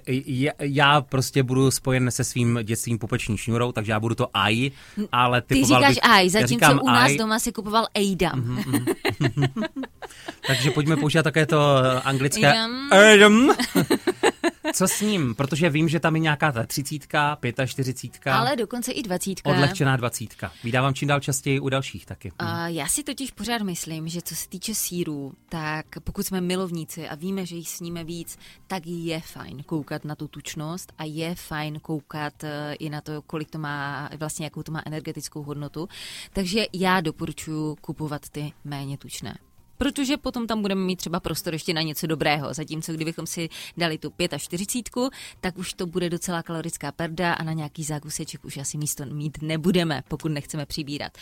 já 0.59 1.01
prostě 1.01 1.43
budu 1.43 1.71
spojen 1.71 2.11
se 2.11 2.23
svým 2.23 2.59
dětstvím 2.63 2.99
pupeční 2.99 3.37
šňůrou, 3.37 3.71
takže 3.71 3.91
já 3.91 3.99
budu 3.99 4.15
to 4.15 4.27
Ai, 4.33 4.71
ale 5.11 5.41
ty 5.41 5.55
Ty 5.55 5.65
říkáš 5.65 5.95
bych, 5.95 5.99
Ai, 6.03 6.29
zatímco 6.29 6.81
u 6.81 6.87
nás 6.87 7.11
I. 7.11 7.17
doma 7.17 7.39
si 7.39 7.51
kupoval 7.51 7.87
Aidam. 7.95 8.57
Mm-hmm. 8.57 8.95
takže 10.47 10.71
pojďme 10.71 10.97
použít 10.97 11.23
také 11.23 11.45
to 11.45 11.75
anglické 12.03 12.53
Aidam. 12.91 13.55
Co 14.73 14.87
s 14.87 15.01
ním? 15.01 15.35
Protože 15.35 15.69
vím, 15.69 15.89
že 15.89 15.99
tam 15.99 16.15
je 16.15 16.19
nějaká 16.19 16.51
ta 16.51 16.65
třicítka, 16.65 17.35
pětačtyřicítka. 17.35 18.39
Ale 18.39 18.55
dokonce 18.55 18.91
i 18.91 19.03
dvacítka. 19.03 19.49
Odlehčená 19.49 19.97
dvacítka. 19.97 20.51
Vydávám 20.63 20.93
čím 20.93 21.07
dál 21.07 21.19
častěji 21.19 21.59
u 21.59 21.69
dalších 21.69 22.05
taky. 22.05 22.31
Uh, 22.41 22.47
já 22.65 22.87
si 22.87 23.03
totiž 23.03 23.31
pořád 23.31 23.61
myslím, 23.61 24.07
že 24.07 24.21
co 24.21 24.35
se 24.35 24.49
týče 24.49 24.75
sírů, 24.75 25.33
tak 25.49 25.85
pokud 26.03 26.25
jsme 26.25 26.41
milovníci 26.41 27.09
a 27.09 27.15
víme, 27.15 27.45
že 27.45 27.55
jich 27.55 27.69
sníme 27.69 28.03
víc, 28.03 28.37
tak 28.67 28.83
je 28.85 29.19
fajn 29.19 29.63
koukat 29.63 30.05
na 30.05 30.15
tu 30.15 30.27
tučnost 30.27 30.93
a 30.97 31.03
je 31.03 31.35
fajn 31.35 31.79
koukat 31.79 32.43
eh, 32.43 32.73
i 32.73 32.89
na 32.89 33.01
to, 33.01 33.21
kolik 33.21 33.49
to 33.49 33.57
má, 33.57 34.09
vlastně 34.17 34.45
jakou 34.45 34.63
to 34.63 34.71
má 34.71 34.81
energetickou 34.85 35.43
hodnotu. 35.43 35.89
Takže 36.33 36.65
já 36.73 37.01
doporučuji 37.01 37.75
kupovat 37.81 38.29
ty 38.29 38.53
méně 38.63 38.97
tučné 38.97 39.37
protože 39.81 40.17
potom 40.17 40.47
tam 40.47 40.61
budeme 40.61 40.81
mít 40.81 40.95
třeba 40.95 41.19
prostor 41.19 41.53
ještě 41.53 41.73
na 41.73 41.81
něco 41.81 42.07
dobrého. 42.07 42.53
Zatímco 42.53 42.93
kdybychom 42.93 43.27
si 43.27 43.49
dali 43.77 43.97
tu 43.97 44.13
45, 44.37 45.09
tak 45.41 45.57
už 45.57 45.73
to 45.73 45.85
bude 45.85 46.09
docela 46.09 46.43
kalorická 46.43 46.91
perda 46.91 47.33
a 47.33 47.43
na 47.43 47.53
nějaký 47.53 47.83
zákuseček 47.83 48.45
už 48.45 48.57
asi 48.57 48.77
místo 48.77 49.05
mít 49.05 49.37
nebudeme, 49.41 50.03
pokud 50.07 50.31
nechceme 50.31 50.65
přibírat. 50.65 51.17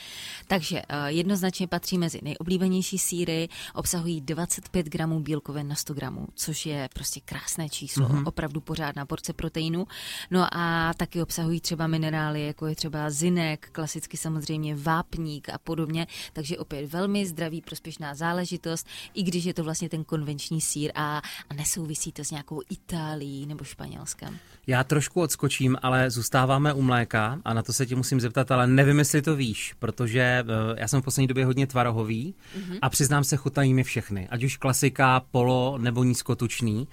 Takže 0.47 0.81
eh, 0.89 1.11
jednoznačně 1.11 1.67
patří 1.67 1.97
mezi 1.97 2.19
nejoblíbenější 2.23 2.97
síry, 2.97 3.49
obsahují 3.75 4.21
25 4.21 4.85
gramů 4.85 5.19
bílkovin 5.19 5.67
na 5.67 5.75
100 5.75 5.93
gramů, 5.93 6.27
což 6.35 6.65
je 6.65 6.89
prostě 6.93 7.19
krásné 7.25 7.69
číslo, 7.69 8.07
mm-hmm. 8.07 8.27
opravdu 8.27 8.61
pořádná 8.61 9.05
porce 9.05 9.33
proteinu. 9.33 9.87
No 10.31 10.47
a 10.51 10.93
taky 10.97 11.21
obsahují 11.21 11.61
třeba 11.61 11.87
minerály, 11.87 12.45
jako 12.45 12.67
je 12.67 12.75
třeba 12.75 13.09
zinek, 13.09 13.69
klasicky 13.71 14.17
samozřejmě 14.17 14.75
vápník 14.75 15.49
a 15.49 15.57
podobně, 15.57 16.07
takže 16.33 16.57
opět 16.57 16.85
velmi 16.85 17.25
zdravý, 17.25 17.61
prospěšná 17.61 18.15
záležitost 18.15 18.48
záležitost, 18.49 18.87
i 19.13 19.23
když 19.23 19.45
je 19.45 19.53
to 19.53 19.63
vlastně 19.63 19.89
ten 19.89 20.03
konvenční 20.03 20.61
sír 20.61 20.91
a, 20.95 21.21
a 21.49 21.53
nesouvisí 21.53 22.11
to 22.11 22.23
s 22.23 22.31
nějakou 22.31 22.61
Itálií 22.69 23.45
nebo 23.45 23.63
Španělskem. 23.63 24.37
Já 24.67 24.83
trošku 24.83 25.21
odskočím, 25.21 25.77
ale 25.81 26.11
zůstáváme 26.11 26.73
u 26.73 26.81
mléka 26.81 27.39
a 27.45 27.53
na 27.53 27.63
to 27.63 27.73
se 27.73 27.85
ti 27.85 27.95
musím 27.95 28.19
zeptat, 28.19 28.51
ale 28.51 28.67
nevím, 28.67 28.99
jestli 28.99 29.21
to 29.21 29.35
víš, 29.35 29.73
protože 29.79 30.21
eh, 30.21 30.45
já 30.77 30.87
jsem 30.87 31.01
v 31.01 31.05
poslední 31.05 31.27
době 31.27 31.45
hodně 31.45 31.67
tvarohový 31.67 32.33
mm-hmm. 32.33 32.79
a 32.81 32.89
přiznám 32.89 33.23
se, 33.23 33.37
chutají 33.37 33.73
mi 33.73 33.83
všechny, 33.83 34.27
ať 34.27 34.43
už 34.43 34.57
klasika, 34.57 35.19
polo 35.31 35.77
nebo 35.77 36.03
nízkotučný. 36.03 36.87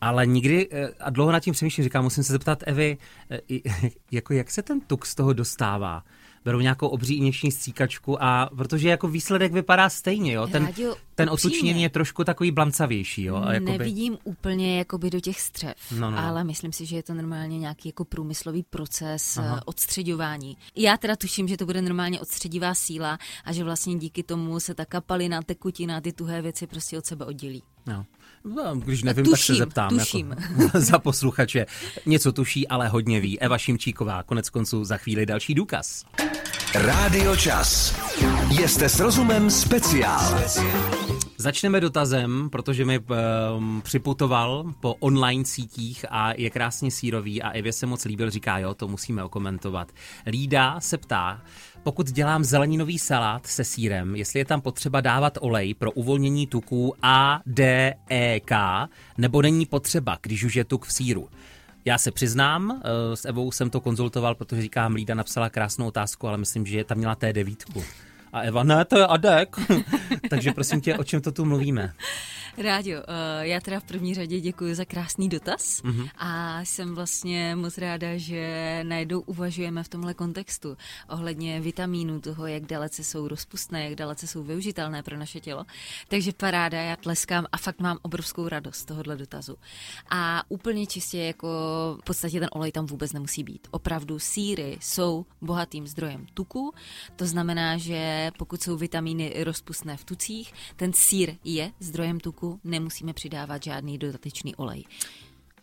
Ale 0.00 0.26
nikdy, 0.26 0.68
eh, 0.72 0.88
a 1.00 1.10
dlouho 1.10 1.32
nad 1.32 1.40
tím 1.40 1.54
přemýšlím, 1.54 1.84
říkám, 1.84 2.04
musím 2.04 2.24
se 2.24 2.32
zeptat 2.32 2.62
Evy, 2.66 2.98
eh, 3.30 3.40
jako 4.10 4.34
jak 4.34 4.50
se 4.50 4.62
ten 4.62 4.80
tuk 4.80 5.06
z 5.06 5.14
toho 5.14 5.32
dostává? 5.32 6.04
Berou 6.48 6.60
nějakou 6.60 6.88
obří 6.88 7.14
injekční 7.14 7.52
stříkačku 7.52 8.22
a 8.22 8.50
protože 8.56 8.88
jako 8.88 9.08
výsledek 9.08 9.52
vypadá 9.52 9.88
stejně, 9.88 10.32
jo, 10.32 10.46
ten, 10.46 10.66
Rádio, 10.66 10.96
ten 11.14 11.30
otučněný 11.30 11.82
je 11.82 11.88
trošku 11.88 12.24
takový 12.24 12.50
blancavější, 12.50 13.22
jo. 13.22 13.36
A 13.36 13.52
jakoby... 13.52 13.78
Nevidím 13.78 14.18
úplně 14.24 14.78
jakoby 14.78 15.10
do 15.10 15.20
těch 15.20 15.40
střev, 15.40 15.74
no, 15.92 15.98
no, 15.98 16.10
no. 16.10 16.18
ale 16.18 16.44
myslím 16.44 16.72
si, 16.72 16.86
že 16.86 16.96
je 16.96 17.02
to 17.02 17.14
normálně 17.14 17.58
nějaký 17.58 17.88
jako 17.88 18.04
průmyslový 18.04 18.62
proces 18.62 19.36
Aha. 19.36 19.56
Eh, 19.56 19.60
odstředování. 19.64 20.56
Já 20.76 20.96
teda 20.96 21.16
tuším, 21.16 21.48
že 21.48 21.56
to 21.56 21.66
bude 21.66 21.82
normálně 21.82 22.20
odstředivá 22.20 22.74
síla 22.74 23.18
a 23.44 23.52
že 23.52 23.64
vlastně 23.64 23.96
díky 23.96 24.22
tomu 24.22 24.60
se 24.60 24.74
ta 24.74 24.84
kapalina, 24.84 25.42
tekutina, 25.42 26.00
ty 26.00 26.12
tuhé 26.12 26.42
věci 26.42 26.66
prostě 26.66 26.98
od 26.98 27.06
sebe 27.06 27.24
oddělí. 27.24 27.62
No. 27.86 28.06
No, 28.44 28.76
když 28.76 29.02
nevím, 29.02 29.24
tuším, 29.24 29.36
tak 29.36 29.44
se 29.44 29.54
zeptám. 29.54 29.88
Tuším. 29.88 30.36
Jako, 30.58 30.80
za 30.80 30.98
posluchače. 30.98 31.66
Něco 32.06 32.32
tuší, 32.32 32.68
ale 32.68 32.88
hodně 32.88 33.20
ví. 33.20 33.40
Eva 33.40 33.58
Šimčíková, 33.58 34.22
konec 34.22 34.50
konců 34.50 34.84
za 34.84 34.96
chvíli 34.96 35.26
další 35.26 35.54
důkaz. 35.54 36.04
Rádio 36.74 37.36
Čas. 37.36 37.94
Jste 38.66 38.88
s 38.88 39.00
rozumem 39.00 39.50
speciál. 39.50 40.40
Začneme 41.36 41.80
dotazem, 41.80 42.50
protože 42.50 42.84
mi 42.84 42.98
um, 42.98 43.82
připutoval 43.84 44.72
po 44.80 44.94
online 44.94 45.44
sítích 45.44 46.04
a 46.10 46.32
je 46.36 46.50
krásně 46.50 46.90
sírový 46.90 47.42
a 47.42 47.50
Evě 47.50 47.72
se 47.72 47.86
moc 47.86 48.04
líbil, 48.04 48.30
říká, 48.30 48.58
jo, 48.58 48.74
to 48.74 48.88
musíme 48.88 49.24
okomentovat. 49.24 49.92
Lída 50.26 50.80
se 50.80 50.98
ptá, 50.98 51.40
pokud 51.82 52.10
dělám 52.10 52.44
zeleninový 52.44 52.98
salát 52.98 53.46
se 53.46 53.64
sírem, 53.64 54.16
jestli 54.16 54.38
je 54.38 54.44
tam 54.44 54.60
potřeba 54.60 55.00
dávat 55.00 55.38
olej 55.40 55.74
pro 55.74 55.90
uvolnění 55.90 56.46
tuků 56.46 56.94
A, 57.02 57.40
D, 57.46 57.94
E, 58.10 58.40
K, 58.40 58.88
nebo 59.18 59.42
není 59.42 59.66
potřeba, 59.66 60.18
když 60.22 60.44
už 60.44 60.54
je 60.54 60.64
tuk 60.64 60.84
v 60.84 60.92
síru. 60.92 61.28
Já 61.84 61.98
se 61.98 62.10
přiznám, 62.10 62.82
eh, 62.84 63.16
s 63.16 63.24
Evou 63.24 63.52
jsem 63.52 63.70
to 63.70 63.80
konzultoval, 63.80 64.34
protože 64.34 64.62
říkám, 64.62 64.94
Lída 64.94 65.14
napsala 65.14 65.50
krásnou 65.50 65.86
otázku, 65.86 66.28
ale 66.28 66.38
myslím, 66.38 66.66
že 66.66 66.84
tam 66.84 66.98
měla 66.98 67.14
té 67.14 67.32
devítku. 67.32 67.84
A 68.32 68.40
Eva, 68.40 68.62
ne, 68.62 68.84
to 68.84 68.98
je 68.98 69.06
Adek. 69.06 69.56
Takže 70.30 70.52
prosím 70.52 70.80
tě, 70.80 70.98
o 70.98 71.04
čem 71.04 71.20
to 71.20 71.32
tu 71.32 71.44
mluvíme? 71.44 71.92
Rádio, 72.62 73.02
eh, 73.08 73.46
já 73.46 73.60
teda 73.60 73.80
v 73.80 73.84
první 73.84 74.14
řadě 74.14 74.40
děkuji 74.40 74.74
za 74.74 74.84
krásný 74.84 75.28
dotaz 75.28 75.82
mm-hmm. 75.82 76.10
a 76.16 76.60
jsem 76.60 76.94
vlastně 76.94 77.56
moc 77.56 77.78
ráda, 77.78 78.08
že 78.16 78.80
najednou 78.82 79.20
uvažujeme 79.20 79.82
v 79.82 79.88
tomhle 79.88 80.14
kontextu 80.14 80.76
ohledně 81.08 81.60
vitamínů, 81.60 82.20
toho, 82.20 82.46
jak 82.46 82.66
dalece 82.66 83.04
jsou 83.04 83.28
rozpustné, 83.28 83.84
jak 83.84 83.94
dalece 83.94 84.26
jsou 84.26 84.42
využitelné 84.42 85.02
pro 85.02 85.16
naše 85.16 85.40
tělo. 85.40 85.64
Takže 86.08 86.32
paráda, 86.32 86.80
já 86.80 86.96
tleskám 86.96 87.46
a 87.52 87.56
fakt 87.56 87.80
mám 87.80 87.98
obrovskou 88.02 88.48
radost 88.48 88.76
z 88.76 88.84
tohohle 88.84 89.16
dotazu. 89.16 89.56
A 90.10 90.42
úplně 90.48 90.86
čistě 90.86 91.18
jako 91.18 91.48
v 92.00 92.04
podstatě 92.04 92.40
ten 92.40 92.48
olej 92.52 92.72
tam 92.72 92.86
vůbec 92.86 93.12
nemusí 93.12 93.44
být. 93.44 93.68
Opravdu 93.70 94.18
síry 94.18 94.78
jsou 94.80 95.26
bohatým 95.40 95.86
zdrojem 95.86 96.26
tuku, 96.34 96.74
to 97.16 97.26
znamená, 97.26 97.76
že 97.76 98.17
pokud 98.38 98.62
jsou 98.62 98.76
vitamíny 98.76 99.44
rozpustné 99.44 99.96
v 99.96 100.04
tucích, 100.04 100.52
ten 100.76 100.92
sír 100.92 101.34
je 101.44 101.72
zdrojem 101.80 102.20
tuku 102.20 102.60
nemusíme 102.64 103.12
přidávat 103.12 103.62
žádný 103.62 103.98
dodatečný 103.98 104.56
olej. 104.56 104.84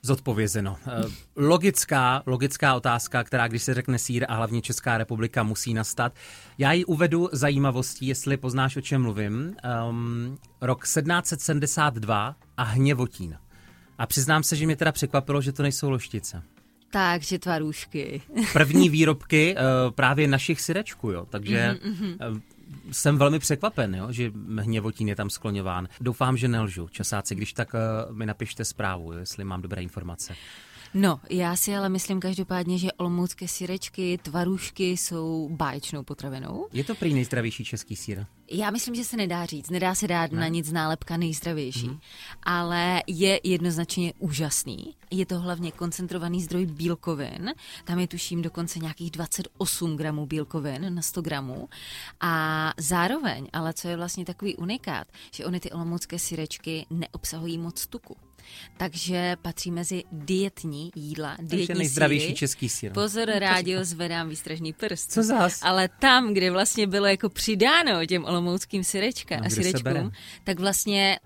Zodpovězeno. 0.01 0.77
Eh, 0.87 1.03
logická, 1.35 2.23
logická 2.25 2.75
otázka, 2.75 3.23
která 3.23 3.47
když 3.47 3.63
se 3.63 3.73
řekne 3.73 3.99
sír 3.99 4.25
a 4.29 4.35
hlavně 4.35 4.61
Česká 4.61 4.97
republika 4.97 5.43
musí 5.43 5.73
nastat. 5.73 6.13
Já 6.57 6.71
ji 6.71 6.85
uvedu 6.85 7.29
zajímavostí, 7.31 8.07
jestli 8.07 8.37
poznáš, 8.37 8.75
o 8.75 8.81
čem 8.81 9.01
mluvím. 9.01 9.55
Um, 9.89 10.37
rok 10.61 10.83
1772 10.83 12.35
a 12.57 12.63
hněvotín. 12.63 13.37
A 13.97 14.05
přiznám 14.05 14.43
se, 14.43 14.55
že 14.55 14.65
mě 14.65 14.75
teda 14.75 14.91
překvapilo, 14.91 15.41
že 15.41 15.51
to 15.51 15.63
nejsou 15.63 15.89
loštice. 15.89 16.43
Takže 16.95 17.39
tvarůžky. 17.39 18.21
První 18.53 18.89
výrobky 18.95 19.55
uh, 19.55 19.91
právě 19.91 20.27
našich 20.27 20.61
syrečků, 20.61 21.11
jo. 21.11 21.25
Takže 21.29 21.77
mm-hmm. 21.83 22.31
uh, 22.31 22.37
jsem 22.91 23.17
velmi 23.17 23.39
překvapen, 23.39 23.95
jo, 23.95 24.11
že 24.11 24.31
hněvotín 24.59 25.09
je 25.09 25.15
tam 25.15 25.29
skloňován. 25.29 25.87
Doufám, 26.01 26.37
že 26.37 26.47
nelžu. 26.47 26.87
Časáci, 26.87 27.35
když 27.35 27.53
tak 27.53 27.73
uh, 27.73 28.15
mi 28.15 28.25
napište 28.25 28.65
zprávu, 28.65 29.11
jestli 29.11 29.43
mám 29.43 29.61
dobré 29.61 29.81
informace. 29.81 30.35
No, 30.97 31.19
já 31.29 31.55
si 31.55 31.75
ale 31.75 31.89
myslím 31.89 32.19
každopádně, 32.19 32.77
že 32.77 32.91
olomoucké 32.91 33.47
syrečky, 33.47 34.19
tvarušky 34.21 34.91
jsou 34.91 35.49
báječnou 35.51 36.03
potravinou. 36.03 36.67
Je 36.73 36.83
to 36.83 36.95
prý 36.95 37.13
nejzdravější 37.13 37.65
český 37.65 37.95
sír? 37.95 38.25
Já 38.51 38.71
myslím, 38.71 38.95
že 38.95 39.03
se 39.03 39.17
nedá 39.17 39.45
říct. 39.45 39.69
Nedá 39.69 39.95
se 39.95 40.07
dát 40.07 40.31
ne. 40.31 40.39
na 40.39 40.47
nic 40.47 40.71
nálepka 40.71 41.17
nejzdravější. 41.17 41.87
Mm. 41.87 41.99
Ale 42.43 43.03
je 43.07 43.39
jednoznačně 43.43 44.13
úžasný. 44.19 44.95
Je 45.11 45.25
to 45.25 45.39
hlavně 45.39 45.71
koncentrovaný 45.71 46.41
zdroj 46.41 46.65
bílkovin. 46.65 47.53
Tam 47.83 47.99
je 47.99 48.07
tuším 48.07 48.41
dokonce 48.41 48.79
nějakých 48.79 49.11
28 49.11 49.97
gramů 49.97 50.25
bílkovin 50.25 50.95
na 50.95 51.01
100 51.01 51.21
gramů. 51.21 51.69
A 52.21 52.73
zároveň, 52.77 53.47
ale 53.53 53.73
co 53.73 53.87
je 53.87 53.97
vlastně 53.97 54.25
takový 54.25 54.55
unikát, 54.55 55.07
že 55.31 55.45
ony 55.45 55.59
ty 55.59 55.71
olomoucké 55.71 56.19
syrečky 56.19 56.85
neobsahují 56.89 57.57
moc 57.57 57.87
tuku. 57.87 58.15
Takže 58.77 59.35
patří 59.41 59.71
mezi 59.71 60.03
dietní 60.11 60.91
jídla. 60.95 61.35
Dietní 61.39 61.67
Takže 61.67 61.73
nejzdravější 61.79 62.25
síry. 62.25 62.37
český 62.37 62.69
sír. 62.69 62.91
Pozor, 62.91 63.29
rádio, 63.29 63.85
zvedám 63.85 64.29
výstražný 64.29 64.73
prst. 64.73 65.11
Co 65.11 65.23
zás? 65.23 65.59
Ale 65.63 65.89
tam, 65.99 66.33
kde 66.33 66.51
vlastně 66.51 66.87
bylo 66.87 67.05
jako 67.05 67.29
přidáno 67.29 68.05
těm 68.05 68.25
olomouckým 68.25 68.83
syrečka, 68.83 69.39
a 69.45 69.49
syrečkům, 69.49 70.11
tak 70.43 70.59
vlastně 70.59 71.19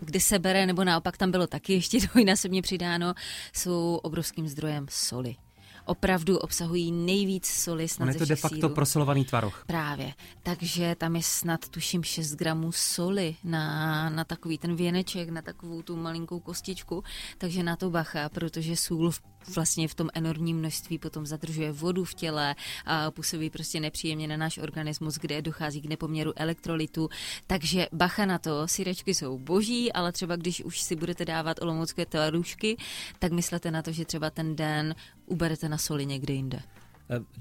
kde 0.00 0.20
se 0.20 0.38
bere, 0.38 0.66
nebo 0.66 0.84
naopak 0.84 1.16
tam 1.16 1.30
bylo 1.30 1.46
taky 1.46 1.72
ještě 1.72 1.98
dvojnásobně 2.00 2.62
přidáno, 2.62 3.14
jsou 3.52 4.00
obrovským 4.02 4.48
zdrojem 4.48 4.86
soli 4.90 5.36
opravdu 5.84 6.38
obsahují 6.38 6.92
nejvíc 6.92 7.46
soli 7.46 7.88
snad 7.88 8.06
On 8.06 8.12
je 8.12 8.18
to 8.18 8.24
de 8.24 8.36
facto 8.36 8.56
síru. 8.56 8.68
prosolovaný 8.74 9.24
tvaroh. 9.24 9.64
Právě. 9.66 10.14
Takže 10.42 10.94
tam 10.98 11.16
je 11.16 11.22
snad 11.22 11.68
tuším 11.68 12.02
6 12.02 12.34
gramů 12.34 12.72
soli 12.72 13.36
na, 13.44 14.10
na 14.10 14.24
takový 14.24 14.58
ten 14.58 14.76
věneček, 14.76 15.28
na 15.28 15.42
takovou 15.42 15.82
tu 15.82 15.96
malinkou 15.96 16.40
kostičku. 16.40 17.04
Takže 17.38 17.62
na 17.62 17.76
to 17.76 17.90
bacha, 17.90 18.28
protože 18.28 18.76
sůl 18.76 19.10
v 19.10 19.20
vlastně 19.54 19.88
v 19.88 19.94
tom 19.94 20.08
enormním 20.14 20.58
množství 20.58 20.98
potom 20.98 21.26
zadržuje 21.26 21.72
vodu 21.72 22.04
v 22.04 22.14
těle 22.14 22.54
a 22.86 23.10
působí 23.10 23.50
prostě 23.50 23.80
nepříjemně 23.80 24.28
na 24.28 24.36
náš 24.36 24.58
organismus, 24.58 25.14
kde 25.14 25.42
dochází 25.42 25.82
k 25.82 25.88
nepoměru 25.88 26.32
elektrolitu. 26.36 27.08
Takže 27.46 27.88
bacha 27.92 28.26
na 28.26 28.38
to, 28.38 28.68
syrečky 28.68 29.14
jsou 29.14 29.38
boží, 29.38 29.92
ale 29.92 30.12
třeba 30.12 30.36
když 30.36 30.64
už 30.64 30.80
si 30.80 30.96
budete 30.96 31.24
dávat 31.24 31.62
olomoucké 31.62 32.06
telarušky, 32.06 32.76
tak 33.18 33.32
myslete 33.32 33.70
na 33.70 33.82
to, 33.82 33.92
že 33.92 34.04
třeba 34.04 34.30
ten 34.30 34.56
den 34.56 34.94
uberete 35.26 35.68
na 35.68 35.78
soli 35.78 36.06
někde 36.06 36.34
jinde. 36.34 36.62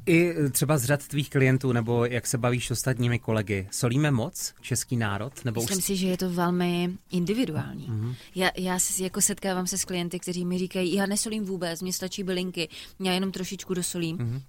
I 0.05 0.34
třeba 0.51 0.77
z 0.77 0.86
řad 0.86 1.08
tvých 1.08 1.29
klientů, 1.29 1.72
nebo 1.72 2.05
jak 2.05 2.27
se 2.27 2.38
bavíš 2.38 2.67
s 2.67 2.72
ostatními 2.72 3.20
kolegy, 3.20 3.67
solíme 3.72 4.12
moc 4.12 4.53
český 4.62 4.98
národ? 4.98 5.46
Nebo 5.46 5.62
Myslím 5.62 5.77
už... 5.77 5.84
si, 5.84 5.96
že 5.96 6.08
je 6.08 6.17
to 6.17 6.29
velmi 6.29 6.89
individuální. 7.12 7.88
Mm-hmm. 7.88 8.15
Já, 8.36 8.50
já 8.58 8.79
se 8.79 9.03
jako 9.03 9.22
setkávám 9.22 9.67
se 9.67 9.77
s 9.77 9.86
klienty, 9.86 10.20
kteří 10.20 10.46
mi 10.46 10.58
říkají, 10.58 10.93
já 10.96 11.05
nesolím 11.05 11.46
vůbec, 11.46 11.82
mně 11.82 11.93
stačí 11.93 12.24
bylinky, 12.24 12.70
já 13.00 13.12
jenom 13.12 13.32
trošičku 13.32 13.74
dosolím. 13.74 14.17
Mm-hmm. 14.17 14.41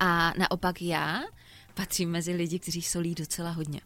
A 0.00 0.32
naopak 0.38 0.82
já 0.82 1.20
patřím 1.74 2.10
mezi 2.10 2.32
lidi, 2.32 2.58
kteří 2.58 2.82
solí 2.82 3.14
docela 3.14 3.50
hodně 3.50 3.80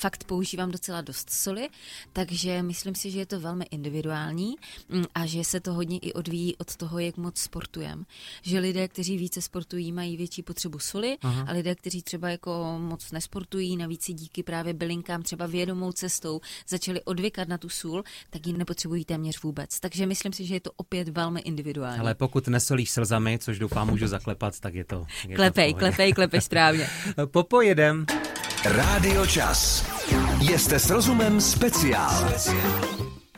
fakt 0.00 0.24
používám 0.24 0.70
docela 0.70 1.00
dost 1.00 1.30
soli, 1.30 1.68
takže 2.12 2.62
myslím 2.62 2.94
si, 2.94 3.10
že 3.10 3.18
je 3.18 3.26
to 3.26 3.40
velmi 3.40 3.64
individuální 3.70 4.56
mm, 4.88 5.04
a 5.14 5.26
že 5.26 5.44
se 5.44 5.60
to 5.60 5.72
hodně 5.72 5.98
i 5.98 6.12
odvíjí 6.12 6.56
od 6.56 6.76
toho, 6.76 6.98
jak 6.98 7.16
moc 7.16 7.38
sportujeme. 7.38 8.04
Že 8.42 8.58
lidé, 8.58 8.88
kteří 8.88 9.18
více 9.18 9.42
sportují, 9.42 9.92
mají 9.92 10.16
větší 10.16 10.42
potřebu 10.42 10.78
soli 10.78 11.16
Aha. 11.22 11.46
a 11.48 11.52
lidé, 11.52 11.74
kteří 11.74 12.02
třeba 12.02 12.28
jako 12.28 12.78
moc 12.78 13.12
nesportují, 13.12 13.76
navíc 13.76 14.02
si 14.02 14.12
díky 14.12 14.42
právě 14.42 14.74
bylinkám 14.74 15.22
třeba 15.22 15.46
vědomou 15.46 15.92
cestou 15.92 16.40
začali 16.68 17.02
odvykat 17.02 17.48
na 17.48 17.58
tu 17.58 17.68
sůl, 17.68 18.04
tak 18.30 18.46
ji 18.46 18.52
nepotřebují 18.52 19.04
téměř 19.04 19.42
vůbec. 19.42 19.80
Takže 19.80 20.06
myslím 20.06 20.32
si, 20.32 20.44
že 20.44 20.54
je 20.54 20.60
to 20.60 20.70
opět 20.76 21.08
velmi 21.08 21.40
individuální. 21.40 22.00
Ale 22.00 22.14
pokud 22.14 22.48
nesolíš 22.48 22.90
slzami, 22.90 23.38
což 23.38 23.58
doufám 23.58 23.90
můžu 23.90 24.06
zaklepat, 24.06 24.60
tak 24.60 24.74
je 24.74 24.84
to. 24.84 25.06
Je 25.28 25.36
klepej, 25.36 25.72
to 25.72 25.78
klepej, 25.78 26.12
klepej 26.12 26.40
správně. 26.40 26.88
Popojedem. 27.26 28.06
Rádio 28.64 29.26
Čas. 29.26 29.87
Jste 30.58 30.78
s 30.78 30.90
rozumem 30.90 31.40
speciál. 31.40 32.32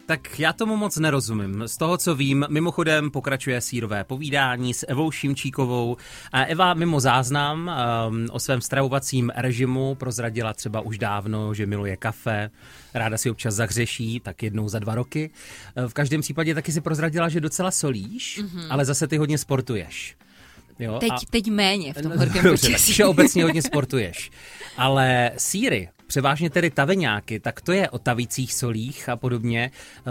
Tak 0.07 0.41
já 0.41 0.53
tomu 0.53 0.77
moc 0.77 0.97
nerozumím. 0.97 1.63
Z 1.67 1.77
toho, 1.77 1.99
co 1.99 2.15
vím, 2.15 2.47
mimochodem 2.49 3.11
pokračuje 3.11 3.61
sírové 3.61 4.05
povídání 4.05 4.75
s 4.75 4.87
Evou 4.89 5.11
Šimčíkovou. 5.11 5.97
A 6.33 6.45
Eva 6.45 6.75
mimo 6.75 7.01
záznam 7.01 7.71
um, 8.09 8.27
o 8.33 8.39
svém 8.41 8.61
stravovacím 8.61 9.33
režimu 9.37 9.95
prozradila 9.95 10.53
třeba 10.53 10.81
už 10.81 10.99
dávno, 10.99 11.55
že 11.55 11.67
miluje 11.67 11.97
kafe, 11.97 12.51
ráda 12.95 13.19
si 13.19 13.31
občas 13.31 13.55
zahřeší, 13.55 14.21
tak 14.21 14.43
jednou 14.43 14.69
za 14.69 14.79
dva 14.79 14.95
roky. 14.95 15.31
V 15.87 15.93
každém 15.95 16.21
případě 16.21 16.55
taky 16.55 16.73
si 16.73 16.81
prozradila, 16.81 17.29
že 17.29 17.41
docela 17.41 17.71
solíš, 17.71 18.43
mm-hmm. 18.43 18.67
ale 18.71 18.85
zase 18.85 19.07
ty 19.07 19.17
hodně 19.17 19.39
sportuješ. 19.39 20.17
Jo, 20.79 20.99
teď, 20.99 21.13
a... 21.13 21.19
teď 21.31 21.51
méně 21.51 21.93
v 21.93 22.03
tom 22.03 22.13
horkém 22.19 22.43
počasí. 22.51 23.05
obecně 23.05 23.45
hodně 23.45 23.63
sportuješ. 23.73 24.31
Ale 24.77 25.31
síry, 25.37 25.89
převážně 26.11 26.51
tedy 26.51 26.71
taveňáky, 26.71 27.41
tak 27.41 27.61
to 27.61 27.73
je 27.73 27.91
o 27.91 27.99
tavících 27.99 28.55
solích 28.55 29.09
a 29.09 29.17
podobně. 29.17 29.71
Eh, 29.71 30.11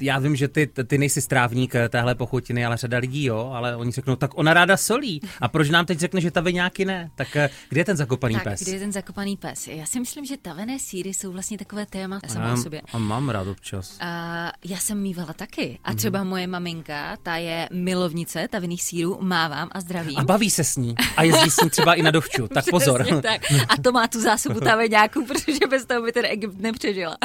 já 0.00 0.18
vím, 0.18 0.36
že 0.36 0.48
ty, 0.48 0.66
ty 0.66 0.98
nejsi 0.98 1.22
strávník 1.22 1.74
téhle 1.88 2.14
pochutiny, 2.14 2.66
ale 2.66 2.76
řada 2.76 2.98
lidí 2.98 3.24
jo, 3.24 3.52
ale 3.54 3.76
oni 3.76 3.92
řeknou, 3.92 4.16
tak 4.16 4.38
ona 4.38 4.54
ráda 4.54 4.76
solí. 4.76 5.20
A 5.40 5.48
proč 5.48 5.70
nám 5.70 5.86
teď 5.86 5.98
řekne, 5.98 6.20
že 6.20 6.30
taveňáky 6.30 6.84
ne? 6.84 7.10
Tak 7.14 7.36
eh, 7.36 7.50
kde 7.68 7.80
je 7.80 7.84
ten 7.84 7.96
zakopaný 7.96 8.34
tak, 8.34 8.44
pes? 8.44 8.62
kde 8.62 8.72
je 8.72 8.80
ten 8.80 8.92
zakopaný 8.92 9.36
pes? 9.36 9.68
Já 9.68 9.86
si 9.86 10.00
myslím, 10.00 10.24
že 10.24 10.36
tavené 10.36 10.78
síry 10.78 11.14
jsou 11.14 11.32
vlastně 11.32 11.58
takové 11.58 11.86
téma 11.86 12.20
samo 12.26 12.52
o 12.52 12.56
sobě. 12.56 12.82
A 12.92 12.98
mám 12.98 13.28
rád 13.28 13.46
občas. 13.46 13.96
A 14.00 14.52
já 14.64 14.76
jsem 14.76 14.98
mývala 15.02 15.32
taky. 15.32 15.78
A 15.84 15.90
mhm. 15.90 15.98
třeba 15.98 16.20
mm-hmm. 16.20 16.28
moje 16.28 16.46
maminka, 16.46 17.16
ta 17.22 17.36
je 17.36 17.68
milovnice 17.72 18.48
tavených 18.48 18.82
sírů, 18.82 19.18
mávám 19.20 19.68
a 19.72 19.80
zdravím. 19.80 20.18
A 20.18 20.24
baví 20.24 20.50
se 20.50 20.64
s 20.64 20.76
ní. 20.76 20.94
A 21.16 21.22
jezdí 21.22 21.50
s 21.50 21.60
ní 21.62 21.70
třeba 21.70 21.94
i 21.94 22.02
na 22.02 22.10
dovču. 22.10 22.48
Tak 22.48 22.64
pozor. 22.70 23.06
tak. 23.22 23.40
A 23.68 23.82
to 23.82 23.92
má 23.92 24.08
tu 24.08 24.20
zásobu 24.20 24.60
taveňák 24.70 25.11
Iráku, 25.12 25.26
protože 25.34 25.66
bez 25.70 25.84
toho 25.86 26.02
by 26.02 26.12
ten 26.12 26.24
Egypt 26.24 26.58
nepřežila. 26.58 27.16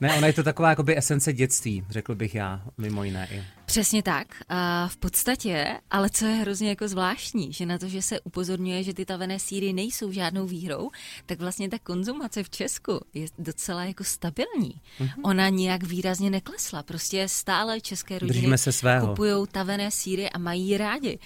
ne, 0.00 0.14
ona 0.16 0.26
je 0.26 0.32
to 0.32 0.42
taková 0.42 0.68
jakoby 0.70 0.98
esence 0.98 1.32
dětství, 1.32 1.84
řekl 1.90 2.14
bych 2.14 2.34
já, 2.34 2.62
mimo 2.78 3.04
jiné 3.04 3.28
i. 3.32 3.44
Přesně 3.64 4.02
tak. 4.02 4.26
A 4.48 4.88
v 4.88 4.96
podstatě, 4.96 5.80
ale 5.90 6.10
co 6.10 6.26
je 6.26 6.34
hrozně 6.34 6.68
jako 6.68 6.88
zvláštní, 6.88 7.52
že 7.52 7.66
na 7.66 7.78
to, 7.78 7.88
že 7.88 8.02
se 8.02 8.20
upozorňuje, 8.20 8.82
že 8.82 8.94
ty 8.94 9.04
tavené 9.04 9.38
síry 9.38 9.72
nejsou 9.72 10.12
žádnou 10.12 10.46
výhrou, 10.46 10.90
tak 11.26 11.38
vlastně 11.40 11.68
ta 11.68 11.78
konzumace 11.78 12.42
v 12.42 12.50
Česku 12.50 13.00
je 13.14 13.26
docela 13.38 13.84
jako 13.84 14.04
stabilní. 14.04 14.80
Mm-hmm. 15.00 15.20
Ona 15.22 15.48
nijak 15.48 15.82
výrazně 15.82 16.30
neklesla. 16.30 16.82
Prostě 16.82 17.28
stále 17.28 17.80
české 17.80 18.18
rodiny 18.18 18.58
se 18.58 18.72
svého. 18.72 19.08
kupují 19.08 19.46
tavené 19.52 19.90
síry 19.90 20.30
a 20.30 20.38
mají 20.38 20.68
ji 20.68 20.78
rádi. 20.78 21.18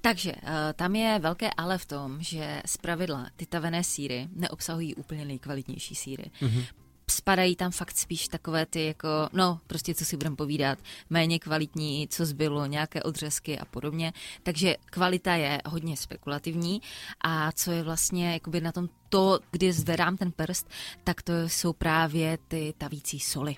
Takže 0.00 0.32
uh, 0.32 0.48
tam 0.74 0.96
je 0.96 1.18
velké 1.18 1.50
ale 1.56 1.78
v 1.78 1.86
tom, 1.86 2.22
že 2.22 2.62
z 2.66 2.76
pravidla 2.76 3.26
ty 3.36 3.46
tavené 3.46 3.84
síry 3.84 4.28
neobsahují 4.32 4.94
úplně 4.94 5.24
nejkvalitnější 5.24 5.94
síry. 5.94 6.30
Mm-hmm 6.42 6.64
spadají 7.10 7.56
tam 7.56 7.70
fakt 7.70 7.96
spíš 7.96 8.28
takové 8.28 8.66
ty 8.66 8.86
jako, 8.86 9.08
no 9.32 9.60
prostě 9.66 9.94
co 9.94 10.04
si 10.04 10.16
budeme 10.16 10.36
povídat, 10.36 10.78
méně 11.10 11.38
kvalitní, 11.38 12.08
co 12.08 12.26
zbylo, 12.26 12.66
nějaké 12.66 13.02
odřezky 13.02 13.58
a 13.58 13.64
podobně. 13.64 14.12
Takže 14.42 14.76
kvalita 14.84 15.34
je 15.34 15.62
hodně 15.66 15.96
spekulativní 15.96 16.82
a 17.20 17.52
co 17.52 17.70
je 17.70 17.82
vlastně 17.82 18.32
jakoby 18.32 18.60
na 18.60 18.72
tom 18.72 18.88
to, 19.08 19.40
kdy 19.50 19.72
zvedám 19.72 20.16
ten 20.16 20.32
prst, 20.32 20.68
tak 21.04 21.22
to 21.22 21.32
jsou 21.46 21.72
právě 21.72 22.38
ty 22.48 22.74
tavící 22.78 23.20
soli. 23.20 23.56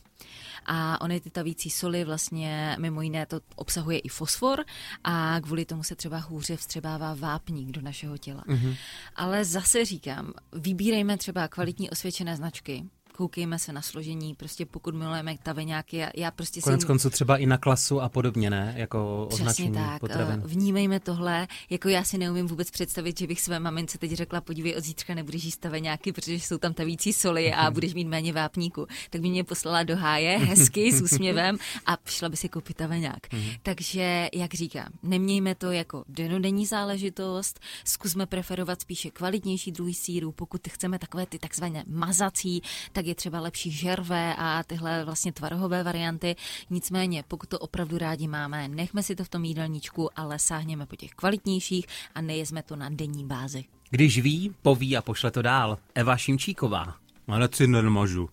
A 0.67 1.01
ony 1.01 1.21
ty 1.21 1.31
tavící 1.31 1.71
soli 1.71 2.05
vlastně 2.05 2.77
mimo 2.79 3.03
jiné 3.03 3.27
to 3.27 3.41
obsahuje 3.57 3.99
i 3.99 4.09
fosfor 4.09 4.65
a 5.05 5.41
kvůli 5.41 5.65
tomu 5.65 5.83
se 5.83 5.97
třeba 5.97 6.19
hůře 6.19 6.57
vstřebává 6.57 7.15
vápník 7.15 7.71
do 7.71 7.81
našeho 7.81 8.19
těla. 8.19 8.45
Mm-hmm. 8.49 8.77
Ale 9.17 9.45
zase 9.45 9.85
říkám, 9.85 10.33
vybírejme 10.53 11.17
třeba 11.17 11.49
kvalitní 11.49 11.91
osvědčené 11.91 12.37
značky, 12.37 12.85
koukejme 13.13 13.59
se 13.59 13.73
na 13.73 13.83
složení, 13.83 14.35
prostě 14.35 14.67
pokud 14.67 14.95
milujeme 14.95 15.37
taveňáky, 15.43 15.97
já, 15.97 16.11
já 16.17 16.31
prostě 16.31 16.61
Konec 16.61 16.81
si... 16.81 16.87
konců 16.87 17.11
třeba 17.11 17.37
i 17.37 17.47
na 17.47 17.59
klasu 17.59 18.01
a 18.01 18.09
podobně, 18.09 18.51
ne? 18.51 18.75
Jako 18.77 19.29
označení 19.33 19.73
tak, 19.73 20.01
potravin. 20.01 20.43
Eh, 20.45 20.49
vnímejme 20.49 21.01
tohle, 21.01 21.49
jako 21.71 21.89
já 21.89 22.05
si 22.05 22.19
neumím 22.19 22.47
vůbec 22.47 22.71
představit, 22.71 23.19
že 23.19 23.27
bych 23.27 23.41
své 23.41 23.61
mamince 23.61 23.99
teď 23.99 24.13
řekla, 24.13 24.41
podívej, 24.41 24.77
od 24.77 24.85
zítřka 24.85 25.15
nebudeš 25.15 25.45
jíst 25.45 25.61
taveňáky, 25.61 26.13
protože 26.13 26.35
jsou 26.35 26.59
tam 26.59 26.75
tavící 26.75 27.13
soli 27.13 27.53
a 27.53 27.71
budeš 27.71 27.95
mít 27.95 28.09
méně 28.09 28.33
vápníku. 28.33 28.87
Tak 29.11 29.21
by 29.21 29.29
mě 29.29 29.45
poslala 29.45 29.83
do 29.83 29.97
háje 29.97 30.39
hezky 30.49 30.93
s 30.93 31.03
úsměvem 31.03 31.59
a 31.87 31.99
šla 32.05 32.29
by 32.29 32.37
si 32.37 32.49
koupit 32.49 32.77
taveňák. 32.77 33.33
Mhm. 33.33 33.51
Takže, 33.63 34.29
jak 34.33 34.55
říkám, 34.55 34.89
nemějme 35.03 35.55
to 35.55 35.71
jako 35.71 36.05
denodenní 36.09 36.67
záležitost, 36.67 37.61
zkusme 37.85 38.27
preferovat 38.27 38.81
spíše 38.81 39.11
kvalitnější 39.11 39.73
druhy 39.73 39.95
síru, 39.95 40.33
pokud 40.33 40.69
chceme 40.69 40.99
takové 40.99 41.27
ty 41.27 41.39
takzvané 41.39 41.85
mazací, 41.87 42.63
tak 42.93 43.02
je 43.07 43.15
třeba 43.15 43.41
lepší 43.41 43.71
žervé 43.71 44.35
a 44.39 44.63
tyhle 44.63 45.05
vlastně 45.05 45.33
tvarohové 45.33 45.83
varianty. 45.83 46.37
Nicméně, 46.71 47.25
pokud 47.29 47.49
to 47.49 47.59
opravdu 47.59 47.99
rádi 47.99 48.29
máme, 48.29 48.69
nechme 48.69 49.03
si 49.03 49.17
to 49.17 49.25
v 49.25 49.29
tom 49.29 49.45
jídelníčku, 49.45 50.19
ale 50.19 50.39
sáhněme 50.39 50.87
po 50.87 50.97
těch 50.97 51.11
kvalitnějších 51.11 51.87
a 52.15 52.21
nejezme 52.21 52.63
to 52.63 52.77
na 52.77 52.89
denní 52.89 53.25
bázi. 53.25 53.65
Když 53.91 54.19
ví, 54.19 54.55
poví 54.63 54.97
a 54.97 55.03
pošle 55.03 55.31
to 55.31 55.43
dál. 55.43 55.79
Eva 55.95 56.17
Šimčíková. 56.17 56.95
Ale 57.29 57.49
si 57.53 57.67
nemůžu. 57.67 58.29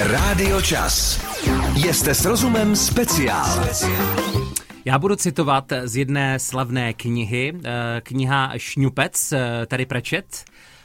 Rádio 0.00 0.62
Čas. 0.62 1.24
Jste 1.76 2.14
s 2.14 2.24
rozumem 2.24 2.76
speciál. 2.76 3.68
Já 4.84 4.98
budu 4.98 5.16
citovat 5.16 5.72
z 5.84 5.96
jedné 5.96 6.38
slavné 6.38 6.92
knihy, 6.92 7.52
eh, 7.64 8.00
kniha 8.00 8.52
Šňupec, 8.56 9.32
eh, 9.32 9.66
tady 9.66 9.86
Prečet. 9.86 10.44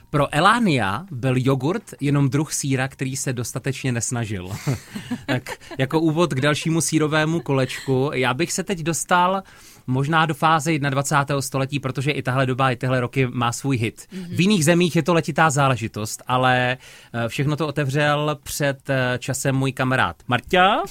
Pro 0.10 0.36
Elánia 0.36 1.06
byl 1.12 1.36
jogurt 1.38 1.84
jenom 2.02 2.30
druh 2.30 2.54
síra, 2.54 2.88
který 2.88 3.16
se 3.16 3.34
dostatečně 3.34 3.92
nesnažil. 3.92 4.50
tak 5.26 5.58
jako 5.78 6.00
úvod 6.00 6.34
k 6.34 6.42
dalšímu 6.42 6.82
sírovému 6.82 7.40
kolečku, 7.40 8.12
já 8.14 8.34
bych 8.34 8.52
se 8.52 8.64
teď 8.64 8.80
dostal 8.80 9.44
možná 9.88 10.26
do 10.26 10.34
fáze 10.34 10.80
21. 10.80 11.42
století, 11.42 11.80
protože 11.80 12.12
i 12.12 12.22
tahle 12.22 12.46
doba, 12.46 12.72
i 12.72 12.76
tyhle 12.76 13.02
roky 13.02 13.28
má 13.28 13.52
svůj 13.52 13.78
hit. 13.78 14.08
Mm-hmm. 14.14 14.36
V 14.36 14.42
jiných 14.42 14.66
zemích 14.66 14.96
je 14.96 15.04
to 15.04 15.14
letitá 15.14 15.50
záležitost, 15.50 16.24
ale 16.28 16.78
eh, 17.14 17.30
všechno 17.30 17.56
to 17.56 17.68
otevřel 17.68 18.38
před 18.44 18.90
eh, 18.90 19.18
časem 19.20 19.56
můj 19.56 19.72
kamarád 19.72 20.16
Marta. 20.28 20.84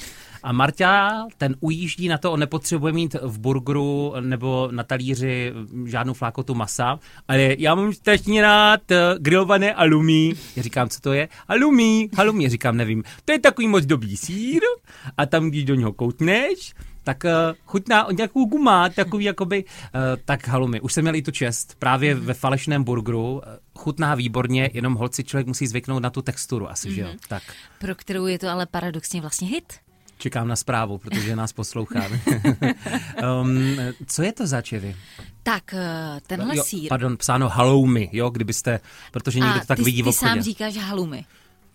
A 0.43 0.51
Marta, 0.51 1.27
ten 1.37 1.55
ujíždí 1.59 2.07
na 2.07 2.17
to, 2.17 2.31
on 2.31 2.39
nepotřebuje 2.39 2.93
mít 2.93 3.15
v 3.21 3.39
burgeru 3.39 4.13
nebo 4.19 4.69
na 4.71 4.83
talíři 4.83 5.53
žádnou 5.85 6.13
flákotu 6.13 6.55
masa, 6.55 6.99
ale 7.27 7.55
já 7.59 7.75
mám 7.75 7.93
strašně 7.93 8.41
rád 8.41 8.91
eh, 8.91 9.15
grillované 9.19 9.73
alumí. 9.73 10.33
Já 10.55 10.63
říkám, 10.63 10.89
co 10.89 11.01
to 11.01 11.13
je? 11.13 11.29
Alumí, 11.47 12.09
halumí, 12.17 12.43
já 12.43 12.49
říkám, 12.49 12.77
nevím. 12.77 13.03
To 13.25 13.31
je 13.31 13.39
takový 13.39 13.67
moc 13.67 13.85
dobrý 13.85 14.17
sír 14.17 14.61
a 15.17 15.25
tam, 15.25 15.49
když 15.49 15.65
do 15.65 15.75
něho 15.75 15.93
koutneš, 15.93 16.73
tak 17.07 17.23
uh, 17.23 17.31
chutná 17.65 18.07
nějakou 18.11 18.45
gumá, 18.45 18.89
takový 18.89 19.25
jakoby, 19.25 19.63
uh, 19.63 20.01
tak 20.25 20.47
halumi. 20.47 20.81
Už 20.81 20.93
jsem 20.93 21.03
měl 21.03 21.15
i 21.15 21.21
tu 21.21 21.31
čest, 21.31 21.75
právě 21.79 22.15
ve 22.15 22.33
falešném 22.33 22.83
burgeru, 22.83 23.33
uh, 23.33 23.41
chutná 23.77 24.15
výborně, 24.15 24.69
jenom 24.73 24.93
holci 24.95 25.23
člověk 25.23 25.47
musí 25.47 25.67
zvyknout 25.67 26.03
na 26.03 26.09
tu 26.09 26.21
texturu 26.21 26.69
asi, 26.69 26.89
mm. 26.89 26.95
že 26.95 27.01
jo? 27.01 27.07
Mhm. 27.07 27.17
Tak. 27.27 27.43
Pro 27.79 27.95
kterou 27.95 28.25
je 28.25 28.39
to 28.39 28.49
ale 28.49 28.65
paradoxně 28.65 29.21
vlastně 29.21 29.47
hit. 29.47 29.73
Čekám 30.17 30.47
na 30.47 30.55
zprávu, 30.55 30.97
protože 30.97 31.35
nás 31.35 31.53
poslouchá. 31.53 32.03
um, 33.41 33.75
co 34.07 34.23
je 34.23 34.33
to 34.33 34.47
za 34.47 34.61
čevy? 34.61 34.95
Tak, 35.43 35.75
tenhle 36.27 36.57
jo, 36.57 36.63
sír. 36.63 36.89
Pardon, 36.89 37.17
psáno 37.17 37.49
haloumy, 37.49 38.09
jo, 38.13 38.29
kdybyste, 38.29 38.79
protože 39.11 39.39
někdo 39.39 39.59
to 39.59 39.65
tak 39.65 39.77
ty, 39.77 39.83
vidí 39.83 40.01
v 40.01 40.07
obchodě. 40.07 40.31
ty 40.31 40.35
sám 40.35 40.41
říkáš 40.43 40.77
halumy. 40.77 41.25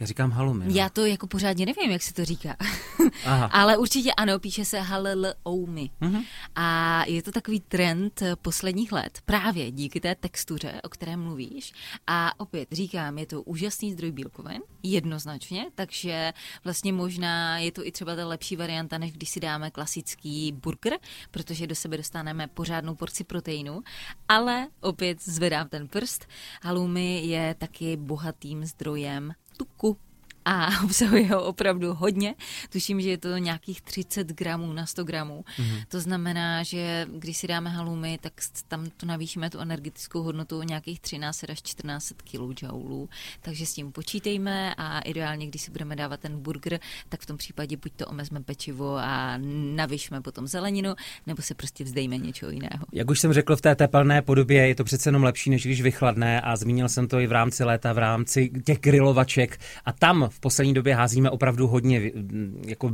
Já 0.03 0.07
říkám 0.07 0.31
halumy. 0.31 0.65
No. 0.65 0.75
Já 0.75 0.89
to 0.89 1.07
jako 1.07 1.27
pořádně 1.27 1.67
nevím, 1.67 1.91
jak 1.91 2.03
se 2.03 2.15
to 2.15 2.25
říká. 2.25 2.57
Aha. 3.25 3.47
Ale 3.47 3.77
určitě 3.77 4.13
ano, 4.13 4.39
píše 4.39 4.65
se 4.65 4.81
halloumy. 4.81 5.91
Mm-hmm. 6.01 6.25
A 6.57 7.05
je 7.07 7.23
to 7.23 7.33
takový 7.33 7.61
trend 7.61 8.23
posledních 8.43 8.93
let, 8.93 9.19
právě 9.25 9.71
díky 9.71 10.01
té 10.01 10.15
textuře, 10.15 10.81
o 10.85 10.89
které 10.89 11.17
mluvíš. 11.17 11.73
A 12.07 12.41
opět 12.41 12.69
říkám, 12.73 13.19
je 13.19 13.27
to 13.27 13.43
úžasný 13.43 13.93
zdroj 13.93 14.13
bílkovin, 14.13 14.63
jednoznačně, 14.83 15.67
takže 15.75 16.33
vlastně 16.65 16.93
možná 16.93 17.59
je 17.59 17.73
to 17.73 17.87
i 17.87 17.93
třeba 17.93 18.17
ta 18.17 18.27
lepší 18.27 18.57
varianta, 18.57 18.99
než 18.99 19.13
když 19.13 19.29
si 19.29 19.41
dáme 19.41 19.71
klasický 19.71 20.53
burger, 20.53 20.99
protože 21.31 21.67
do 21.67 21.75
sebe 21.75 21.97
dostaneme 21.97 22.49
pořádnou 22.49 22.95
porci 22.95 23.25
proteinu. 23.25 23.83
Ale 24.29 24.69
opět 24.81 25.23
zvedám 25.23 25.69
ten 25.69 25.89
prst. 25.89 26.27
Halloumi 26.63 27.23
je 27.27 27.55
taky 27.59 27.97
bohatým 27.97 28.65
zdrojem 28.65 29.33
tuku 29.63 29.97
a 30.45 30.69
obsahuje 30.85 31.27
ho 31.27 31.45
opravdu 31.45 31.95
hodně. 31.95 32.35
Tuším, 32.73 33.01
že 33.01 33.11
je 33.11 33.19
to 33.19 33.37
nějakých 33.37 33.81
30 33.81 34.27
gramů 34.27 34.73
na 34.73 34.87
100 34.87 35.05
gramů. 35.05 35.45
Mm-hmm. 35.59 35.85
To 35.89 36.01
znamená, 36.01 36.63
že 36.63 37.07
když 37.19 37.37
si 37.37 37.47
dáme 37.47 37.71
halumy, 37.71 38.19
tak 38.21 38.33
tam 38.69 38.87
to 38.97 39.07
navýšíme 39.07 39.51
tu 39.51 39.59
energetickou 39.59 40.23
hodnotu 40.23 40.59
o 40.59 40.63
nějakých 40.63 41.01
13 41.01 41.45
až 41.51 41.63
14 41.63 42.13
kJ. 42.31 42.67
Takže 43.41 43.67
s 43.67 43.75
tím 43.75 43.93
počítejme 43.93 44.75
a 44.75 45.01
ideálně, 45.01 45.47
když 45.47 45.63
si 45.63 45.71
budeme 45.71 45.97
dávat 45.97 46.21
ten 46.21 46.39
burger, 46.39 46.81
tak 47.09 47.21
v 47.21 47.27
tom 47.27 47.37
případě 47.37 47.77
buď 47.77 47.93
to 47.97 48.07
omezme 48.07 48.41
pečivo 48.41 48.97
a 48.97 49.39
navyšme 49.75 50.21
potom 50.21 50.47
zeleninu, 50.47 50.95
nebo 51.27 51.43
se 51.43 51.55
prostě 51.55 51.85
vzdejme 51.85 52.19
něčeho 52.19 52.53
jiného. 52.53 52.87
Jak 52.93 53.11
už 53.11 53.21
jsem 53.21 53.33
řekl, 53.33 53.57
v 53.57 53.61
té 53.61 53.75
tepelné 53.75 54.23
podobě 54.23 54.69
je 54.69 54.75
to 54.75 54.85
přece 54.85 55.09
jenom 55.09 55.23
lepší, 55.23 55.51
než 55.51 55.67
když 55.67 55.83
vychladne 55.83 56.41
a 56.41 56.57
zmínil 56.57 56.89
jsem 56.89 57.09
to 57.09 57.21
i 57.21 57.27
v 57.27 57.33
rámci 57.33 57.65
léta, 57.65 57.93
v 57.93 57.99
rámci 57.99 58.51
těch 58.65 58.79
grilovaček 58.79 59.61
a 59.85 59.93
tam 59.93 60.29
v 60.33 60.41
poslední 60.41 60.75
době 60.75 60.95
házíme 60.95 61.31
opravdu 61.31 61.67
hodně 61.67 62.11
jako 62.67 62.91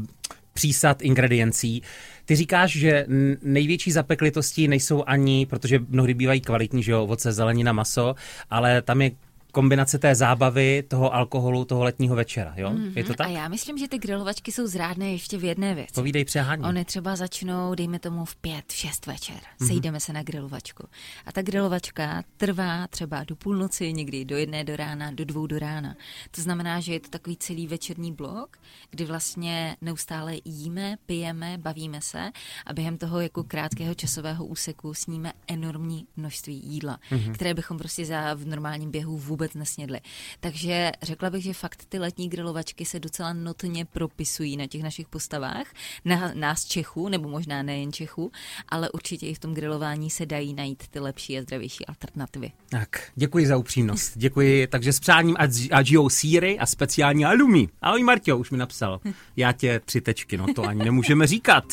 přísad 0.52 1.02
ingrediencí. 1.02 1.82
Ty 2.24 2.36
říkáš, 2.36 2.72
že 2.72 3.06
největší 3.42 3.92
zapeklitosti 3.92 4.68
nejsou 4.68 5.04
ani, 5.06 5.46
protože 5.46 5.78
mnohdy 5.88 6.14
bývají 6.14 6.40
kvalitní, 6.40 6.82
že 6.82 6.92
jo, 6.92 7.02
ovoce, 7.02 7.32
zelenina, 7.32 7.72
maso, 7.72 8.14
ale 8.50 8.82
tam 8.82 9.02
je 9.02 9.10
kombinace 9.52 9.98
té 9.98 10.14
zábavy, 10.14 10.82
toho 10.88 11.14
alkoholu, 11.14 11.64
toho 11.64 11.84
letního 11.84 12.16
večera, 12.16 12.54
jo? 12.56 12.70
Mm-hmm. 12.70 12.92
Je 12.96 13.04
to 13.04 13.14
tak? 13.14 13.26
A 13.26 13.30
já 13.30 13.48
myslím, 13.48 13.78
že 13.78 13.88
ty 13.88 13.98
grilovačky 13.98 14.52
jsou 14.52 14.66
zrádné 14.66 15.12
ještě 15.12 15.38
v 15.38 15.44
jedné 15.44 15.74
věci. 15.74 15.92
Povídej 15.94 16.24
přehání. 16.24 16.64
Oni 16.64 16.84
třeba 16.84 17.16
začnou, 17.16 17.74
dejme 17.74 17.98
tomu 17.98 18.24
v 18.24 18.36
pět, 18.36 18.64
v 18.68 18.72
šest 18.72 19.06
večer. 19.06 19.36
Mm-hmm. 19.36 19.66
Sejdeme 19.66 20.00
se 20.00 20.12
na 20.12 20.22
grilovačku. 20.22 20.86
A 21.26 21.32
ta 21.32 21.42
grilovačka 21.42 22.22
trvá 22.36 22.86
třeba 22.86 23.24
do 23.24 23.36
půlnoci, 23.36 23.92
někdy 23.92 24.24
do 24.24 24.36
jedné 24.36 24.64
do 24.64 24.76
rána, 24.76 25.10
do 25.10 25.24
dvou 25.24 25.46
do 25.46 25.58
rána. 25.58 25.94
To 26.30 26.42
znamená, 26.42 26.80
že 26.80 26.92
je 26.92 27.00
to 27.00 27.08
takový 27.08 27.36
celý 27.36 27.66
večerní 27.66 28.12
blok, 28.12 28.56
kdy 28.90 29.04
vlastně 29.04 29.76
neustále 29.80 30.36
jíme, 30.44 30.96
pijeme, 31.06 31.58
bavíme 31.58 32.00
se 32.00 32.30
a 32.66 32.72
během 32.72 32.98
toho 32.98 33.20
jako 33.20 33.44
krátkého 33.44 33.94
časového 33.94 34.46
úseku 34.46 34.94
sníme 34.94 35.32
enormní 35.46 36.06
množství 36.16 36.60
jídla, 36.64 36.98
mm-hmm. 37.10 37.32
které 37.32 37.54
bychom 37.54 37.78
prostě 37.78 38.04
za 38.04 38.34
v 38.34 38.46
normálním 38.46 38.90
běhu 38.90 39.18
vůbec 39.18 39.37
vůbec 39.38 39.54
nesnědli. 39.54 40.00
Takže 40.40 40.92
řekla 41.02 41.30
bych, 41.30 41.42
že 41.42 41.52
fakt 41.52 41.84
ty 41.88 41.98
letní 41.98 42.28
grilovačky 42.28 42.84
se 42.84 43.00
docela 43.00 43.32
notně 43.32 43.84
propisují 43.84 44.56
na 44.56 44.66
těch 44.66 44.82
našich 44.82 45.08
postavách, 45.08 45.66
na 46.04 46.32
nás 46.34 46.64
Čechů, 46.64 47.08
nebo 47.08 47.28
možná 47.28 47.62
nejen 47.62 47.92
Čechů, 47.92 48.32
ale 48.68 48.90
určitě 48.90 49.26
i 49.26 49.34
v 49.34 49.38
tom 49.38 49.54
grilování 49.54 50.10
se 50.10 50.26
dají 50.26 50.54
najít 50.54 50.88
ty 50.88 51.00
lepší 51.00 51.38
a 51.38 51.42
zdravější 51.42 51.86
alternativy. 51.86 52.52
Tak, 52.68 53.10
děkuji 53.14 53.46
za 53.46 53.56
upřímnost. 53.56 54.12
Děkuji, 54.14 54.66
takže 54.66 54.92
s 54.92 55.00
přáním 55.00 55.36
a 55.70 55.82
žijou 55.82 56.08
síry 56.08 56.58
a 56.58 56.66
speciální 56.66 57.24
alumí. 57.24 57.68
Ahoj 57.82 58.02
Marťo, 58.02 58.38
už 58.38 58.50
mi 58.50 58.58
napsal. 58.58 59.00
Já 59.36 59.52
tě 59.52 59.80
tři 59.84 60.00
tečky, 60.00 60.36
no 60.36 60.46
to 60.54 60.62
ani 60.64 60.84
nemůžeme 60.84 61.26
říkat. 61.26 61.64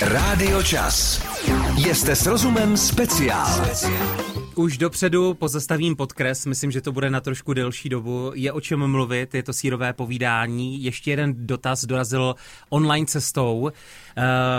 Rádio 0.00 0.62
Čas. 0.62 1.22
Jste 1.92 2.16
s 2.16 2.26
rozumem 2.26 2.76
speciál. 2.76 3.66
Už 4.58 4.78
dopředu 4.78 5.34
pozastavím 5.34 5.96
podkres, 5.96 6.46
myslím, 6.46 6.70
že 6.70 6.80
to 6.80 6.92
bude 6.92 7.10
na 7.10 7.20
trošku 7.20 7.54
delší 7.54 7.88
dobu. 7.88 8.32
Je 8.34 8.52
o 8.52 8.60
čem 8.60 8.86
mluvit, 8.86 9.34
je 9.34 9.42
to 9.42 9.52
sírové 9.52 9.92
povídání. 9.92 10.82
Ještě 10.84 11.10
jeden 11.10 11.46
dotaz 11.46 11.84
dorazil 11.84 12.34
online 12.68 13.06
cestou. 13.06 13.60
Uh, 13.60 13.70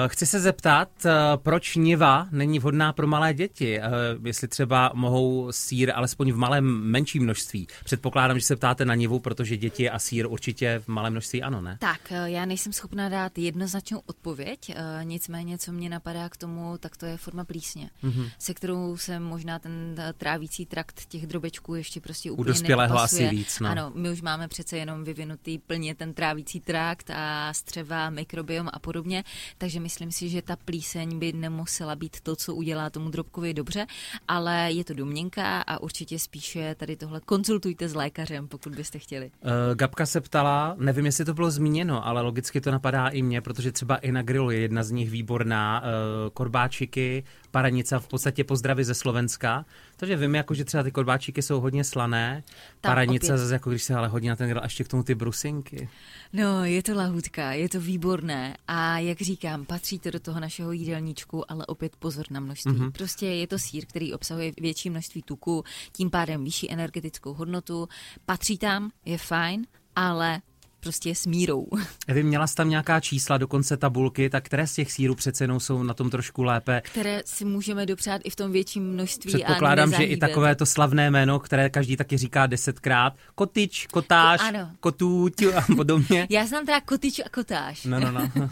chci 0.07 0.25
se 0.25 0.39
zeptat, 0.39 0.89
uh, 1.05 1.11
proč 1.35 1.75
niva 1.75 2.27
není 2.31 2.59
vhodná 2.59 2.93
pro 2.93 3.07
malé 3.07 3.33
děti? 3.33 3.79
Uh, 3.79 4.27
jestli 4.27 4.47
třeba 4.47 4.91
mohou 4.93 5.51
sír 5.51 5.91
alespoň 5.95 6.31
v 6.31 6.37
malém 6.37 6.65
menším 6.65 7.23
množství. 7.23 7.67
Předpokládám, 7.83 8.39
že 8.39 8.45
se 8.45 8.55
ptáte 8.55 8.85
na 8.85 8.95
nivu, 8.95 9.19
protože 9.19 9.57
děti 9.57 9.89
a 9.89 9.99
sír 9.99 10.27
určitě 10.27 10.81
v 10.83 10.87
malém 10.87 11.13
množství 11.13 11.43
ano, 11.43 11.61
ne? 11.61 11.77
Tak, 11.79 12.13
já 12.25 12.45
nejsem 12.45 12.73
schopná 12.73 13.09
dát 13.09 13.37
jednoznačnou 13.37 14.01
odpověď, 14.05 14.75
nicméně, 15.03 15.57
co 15.57 15.71
mě 15.71 15.89
napadá 15.89 16.29
k 16.29 16.37
tomu, 16.37 16.77
tak 16.79 16.97
to 16.97 17.05
je 17.05 17.17
forma 17.17 17.43
plísně, 17.45 17.89
mm-hmm. 18.03 18.31
se 18.39 18.53
kterou 18.53 18.97
se 18.97 19.19
možná 19.19 19.59
ten 19.59 19.88
trávící 20.17 20.65
trakt 20.65 21.05
těch 21.05 21.27
drobečků 21.27 21.75
ještě 21.75 22.01
prostě 22.01 22.31
úplně 22.31 22.41
U 22.41 22.53
dospělého 22.53 22.99
asi 22.99 23.27
víc, 23.27 23.59
no. 23.59 23.69
Ano, 23.69 23.91
my 23.95 24.09
už 24.09 24.21
máme 24.21 24.47
přece 24.47 24.77
jenom 24.77 25.03
vyvinutý 25.03 25.57
plně 25.57 25.95
ten 25.95 26.13
trávící 26.13 26.59
trakt 26.59 27.09
a 27.09 27.53
střeva, 27.53 28.09
mikrobiom 28.09 28.69
a 28.73 28.79
podobně, 28.79 29.23
takže 29.57 29.79
myslím 29.79 30.11
si, 30.11 30.29
že 30.29 30.41
ta 30.41 30.55
plíseň 30.55 31.19
by 31.19 31.33
nemusela 31.33 31.95
být 31.95 32.21
to, 32.21 32.35
co 32.35 32.55
udělá 32.55 32.89
tomu 32.89 33.09
drobkovi 33.09 33.53
dobře, 33.53 33.85
ale 34.27 34.71
je 34.71 34.83
to 34.83 34.93
domněnka 34.93 35.61
a 35.61 35.79
určitě 35.81 36.19
spíše 36.19 36.75
tady 36.75 36.95
tohle 36.95 37.21
konzultujte 37.25 37.89
s 37.89 37.95
lékařem, 37.95 38.47
pokud 38.47 38.75
byste 38.75 38.99
chtěli. 38.99 39.31
Uh, 39.41 39.75
Gabka 39.75 40.05
se 40.05 40.21
ptala, 40.21 40.75
nevím, 40.79 41.05
jestli 41.05 41.25
to 41.25 41.33
bylo 41.33 41.51
zmíněno, 41.51 42.07
ale 42.07 42.21
logicky 42.21 42.61
to 42.61 42.71
napadá 42.71 43.07
i 43.07 43.21
mě, 43.21 43.41
protože 43.41 43.71
třeba 43.71 43.95
i 43.95 44.11
na 44.11 44.21
grilu 44.21 44.51
je 44.51 44.59
jedna 44.59 44.83
z 44.83 44.91
nich 44.91 45.09
výborná, 45.09 45.81
uh, 45.81 45.87
korbáčiky, 46.33 47.23
paranice 47.51 47.99
v 47.99 48.07
podstatě 48.07 48.43
pozdravy 48.43 48.83
ze 48.83 48.93
Slovenska. 48.93 49.65
Takže 49.97 50.15
vím, 50.15 50.35
jako, 50.35 50.53
že 50.53 50.65
třeba 50.65 50.83
ty 50.83 50.91
kodbáčíky 50.91 51.41
jsou 51.41 51.59
hodně 51.61 51.83
slané, 51.83 52.43
Tam 52.81 52.89
paranice 52.91 53.37
zase 53.37 53.53
jako 53.53 53.69
když 53.69 53.83
se 53.83 53.95
ale 53.95 54.07
hodně 54.07 54.29
na 54.29 54.35
ten 54.35 54.49
grill, 54.49 54.61
a 54.61 54.65
ještě 54.65 54.83
k 54.83 54.87
tomu 54.87 55.03
ty 55.03 55.15
brusinky. 55.15 55.89
No, 56.33 56.65
je 56.65 56.83
to 56.83 56.95
lahutka, 56.95 57.51
je 57.51 57.69
to 57.69 57.81
výborné 57.81 58.57
a 58.67 58.99
jak 58.99 59.21
říkám, 59.21 59.65
patří 59.65 59.99
to 59.99 60.11
do 60.11 60.19
toho 60.19 60.39
našeho 60.39 60.71
jídelníčku, 60.71 61.51
ale 61.51 61.65
opět 61.65 61.95
pozor 61.95 62.25
na 62.29 62.39
množství. 62.39 62.71
Mm-hmm. 62.71 62.91
Prostě 62.91 63.25
je 63.25 63.47
to 63.47 63.59
sír, 63.59 63.85
který 63.85 64.13
obsahuje 64.13 64.51
větší 64.61 64.89
množství 64.89 65.21
tuku, 65.21 65.63
tím 65.91 66.09
pádem 66.09 66.43
vyšší 66.43 66.71
energetickou 66.71 67.33
hodnotu, 67.33 67.89
patří 68.25 68.57
tam, 68.57 68.91
je 69.05 69.17
fajn, 69.17 69.65
ale 69.95 70.41
prostě 70.79 71.15
s 71.15 71.25
mírou. 71.25 71.67
Vy 72.07 72.23
měla 72.23 72.47
jsi 72.47 72.55
tam 72.55 72.69
nějaká 72.69 72.99
čísla, 72.99 73.37
dokonce 73.37 73.77
tabulky, 73.77 74.29
tak 74.29 74.45
které 74.45 74.67
z 74.67 74.73
těch 74.73 74.91
sírů 74.91 75.15
přece 75.15 75.43
jenom 75.43 75.59
jsou 75.59 75.83
na 75.83 75.93
tom 75.93 76.09
trošku 76.09 76.43
lépe? 76.43 76.81
Které 76.85 77.21
si 77.25 77.45
můžeme 77.45 77.85
dopřát 77.85 78.21
i 78.23 78.29
v 78.29 78.35
tom 78.35 78.51
větším 78.51 78.83
množství 78.83 79.33
Předpokládám, 79.33 79.93
že 79.93 80.03
i 80.03 80.17
takové 80.17 80.55
to 80.55 80.65
slavné 80.65 81.11
jméno, 81.11 81.39
které 81.39 81.69
každý 81.69 81.97
taky 81.97 82.17
říká 82.17 82.47
desetkrát, 82.47 83.13
kotič, 83.35 83.87
kotáš, 83.87 84.41
ano. 84.41 84.71
kotůť 84.79 85.43
a 85.55 85.65
podobně. 85.75 86.27
Já 86.29 86.45
znám 86.45 86.65
teda 86.65 86.81
kotič 86.81 87.19
a 87.19 87.29
kotáš. 87.29 87.83
No, 87.85 87.99
no, 87.99 88.11
no. 88.11 88.29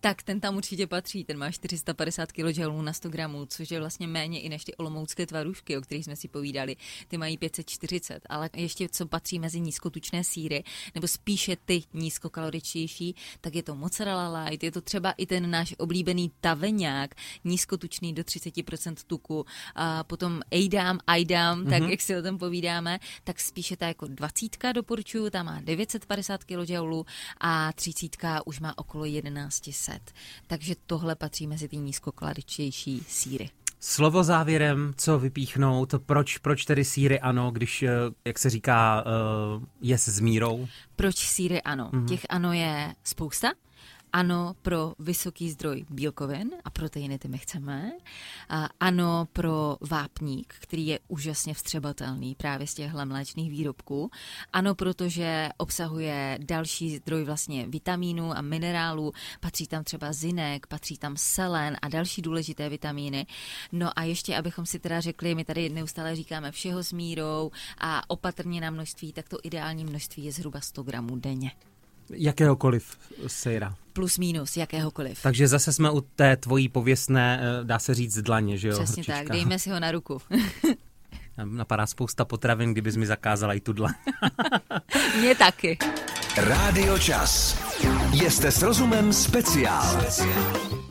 tak 0.00 0.22
ten 0.22 0.40
tam 0.40 0.56
určitě 0.56 0.86
patří, 0.86 1.24
ten 1.24 1.38
má 1.38 1.50
450 1.50 2.32
kJ 2.32 2.64
na 2.82 2.92
100 2.92 3.08
gramů, 3.08 3.46
což 3.46 3.70
je 3.70 3.80
vlastně 3.80 4.06
méně 4.06 4.40
i 4.40 4.48
než 4.48 4.64
ty 4.64 4.74
olomoucké 4.74 5.26
tvarušky, 5.26 5.76
o 5.76 5.80
kterých 5.80 6.04
jsme 6.04 6.16
si 6.16 6.28
povídali. 6.28 6.76
Ty 7.08 7.18
mají 7.18 7.38
540, 7.38 8.20
ale 8.28 8.50
ještě 8.56 8.88
co 8.88 9.06
patří 9.06 9.38
mezi 9.38 9.60
nízkotučné 9.60 10.24
síry, 10.24 10.64
nebo 11.02 11.08
spíše 11.08 11.56
ty 11.56 11.82
nízkokaloričnější, 11.94 13.14
tak 13.40 13.54
je 13.54 13.62
to 13.62 13.74
mozzarella 13.74 14.44
light, 14.44 14.62
je 14.62 14.72
to 14.72 14.80
třeba 14.80 15.10
i 15.10 15.26
ten 15.26 15.50
náš 15.50 15.74
oblíbený 15.78 16.32
taveňák, 16.40 17.14
nízkotučný 17.44 18.12
do 18.12 18.22
30% 18.22 18.94
tuku, 19.06 19.46
a 19.74 20.04
potom 20.04 20.40
ejdám, 20.50 20.98
ajdám, 21.06 21.64
mm-hmm. 21.64 21.70
tak 21.70 21.90
jak 21.90 22.00
si 22.00 22.16
o 22.16 22.22
tom 22.22 22.38
povídáme, 22.38 22.98
tak 23.24 23.40
spíše 23.40 23.76
ta 23.76 23.86
jako 23.86 24.06
20 24.06 24.72
doporučuju, 24.72 25.30
ta 25.30 25.42
má 25.42 25.60
950 25.60 26.44
kJ 26.44 26.76
a 27.40 27.72
30 27.72 28.16
už 28.44 28.60
má 28.60 28.78
okolo 28.78 29.04
1100. 29.06 29.92
Takže 30.46 30.74
tohle 30.86 31.14
patří 31.14 31.46
mezi 31.46 31.68
ty 31.68 31.76
nízkokaloričnější 31.76 33.02
síry. 33.08 33.61
Slovo 33.84 34.24
závěrem, 34.24 34.92
co 34.96 35.18
vypíchnout, 35.18 35.94
proč, 36.06 36.38
proč 36.38 36.64
tedy 36.64 36.84
síry 36.84 37.20
ano, 37.20 37.50
když, 37.50 37.82
eh, 37.82 37.90
jak 38.24 38.38
se 38.38 38.50
říká, 38.50 39.04
eh, 39.06 39.66
je 39.80 39.98
s 39.98 40.20
mírou? 40.20 40.68
Proč 40.96 41.16
síry 41.16 41.62
ano? 41.62 41.90
Mm-hmm. 41.92 42.08
Těch 42.08 42.26
ano 42.28 42.52
je 42.52 42.94
spousta. 43.04 43.48
Ano 44.12 44.54
pro 44.62 44.92
vysoký 44.98 45.50
zdroj 45.50 45.84
bílkovin 45.90 46.50
a 46.64 46.70
proteiny, 46.70 47.18
ty 47.18 47.28
my 47.28 47.38
chceme. 47.38 47.92
A 48.48 48.68
ano 48.80 49.28
pro 49.32 49.76
vápník, 49.80 50.54
který 50.58 50.86
je 50.86 50.98
úžasně 51.08 51.54
vstřebatelný 51.54 52.34
právě 52.34 52.66
z 52.66 52.74
těchto 52.74 53.06
mléčných 53.06 53.50
výrobků. 53.50 54.10
Ano, 54.52 54.74
protože 54.74 55.48
obsahuje 55.56 56.38
další 56.42 56.96
zdroj 56.96 57.24
vlastně 57.24 57.66
vitamínů 57.66 58.36
a 58.36 58.40
minerálů. 58.40 59.12
Patří 59.40 59.66
tam 59.66 59.84
třeba 59.84 60.12
zinek, 60.12 60.66
patří 60.66 60.98
tam 60.98 61.16
selen 61.16 61.76
a 61.82 61.88
další 61.88 62.22
důležité 62.22 62.68
vitamíny. 62.68 63.26
No 63.72 63.98
a 63.98 64.02
ještě, 64.02 64.36
abychom 64.36 64.66
si 64.66 64.78
teda 64.78 65.00
řekli, 65.00 65.34
my 65.34 65.44
tady 65.44 65.68
neustále 65.68 66.16
říkáme 66.16 66.52
všeho 66.52 66.84
s 66.84 66.92
mírou 66.92 67.50
a 67.78 68.10
opatrně 68.10 68.60
na 68.60 68.70
množství, 68.70 69.12
tak 69.12 69.28
to 69.28 69.38
ideální 69.42 69.84
množství 69.84 70.24
je 70.24 70.32
zhruba 70.32 70.60
100 70.60 70.82
gramů 70.82 71.16
denně. 71.16 71.50
Jakéhokoliv 72.12 72.96
sejra. 73.26 73.74
Plus 73.92 74.18
minus, 74.18 74.56
jakéhokoliv. 74.56 75.22
Takže 75.22 75.48
zase 75.48 75.72
jsme 75.72 75.90
u 75.90 76.00
té 76.00 76.36
tvojí 76.36 76.68
pověstné, 76.68 77.40
eh, 77.42 77.64
dá 77.64 77.78
se 77.78 77.94
říct, 77.94 78.18
dlaně, 78.18 78.58
že 78.58 78.68
jo? 78.68 78.74
Přesně 78.74 79.00
Hrčička. 79.02 79.18
tak, 79.18 79.28
dejme 79.28 79.58
si 79.58 79.70
ho 79.70 79.80
na 79.80 79.92
ruku. 79.92 80.20
Napadá 81.44 81.86
spousta 81.86 82.24
potravin, 82.24 82.72
kdybys 82.72 82.96
mi 82.96 83.06
zakázala 83.06 83.54
i 83.54 83.60
tudle. 83.60 83.94
Mně 85.20 85.34
taky. 85.34 85.78
Rádio 86.36 86.98
Čas. 86.98 87.58
Jste 88.28 88.50
s 88.52 88.62
rozumem 88.62 89.12
speciál. 89.12 90.00
speciál. 90.00 90.81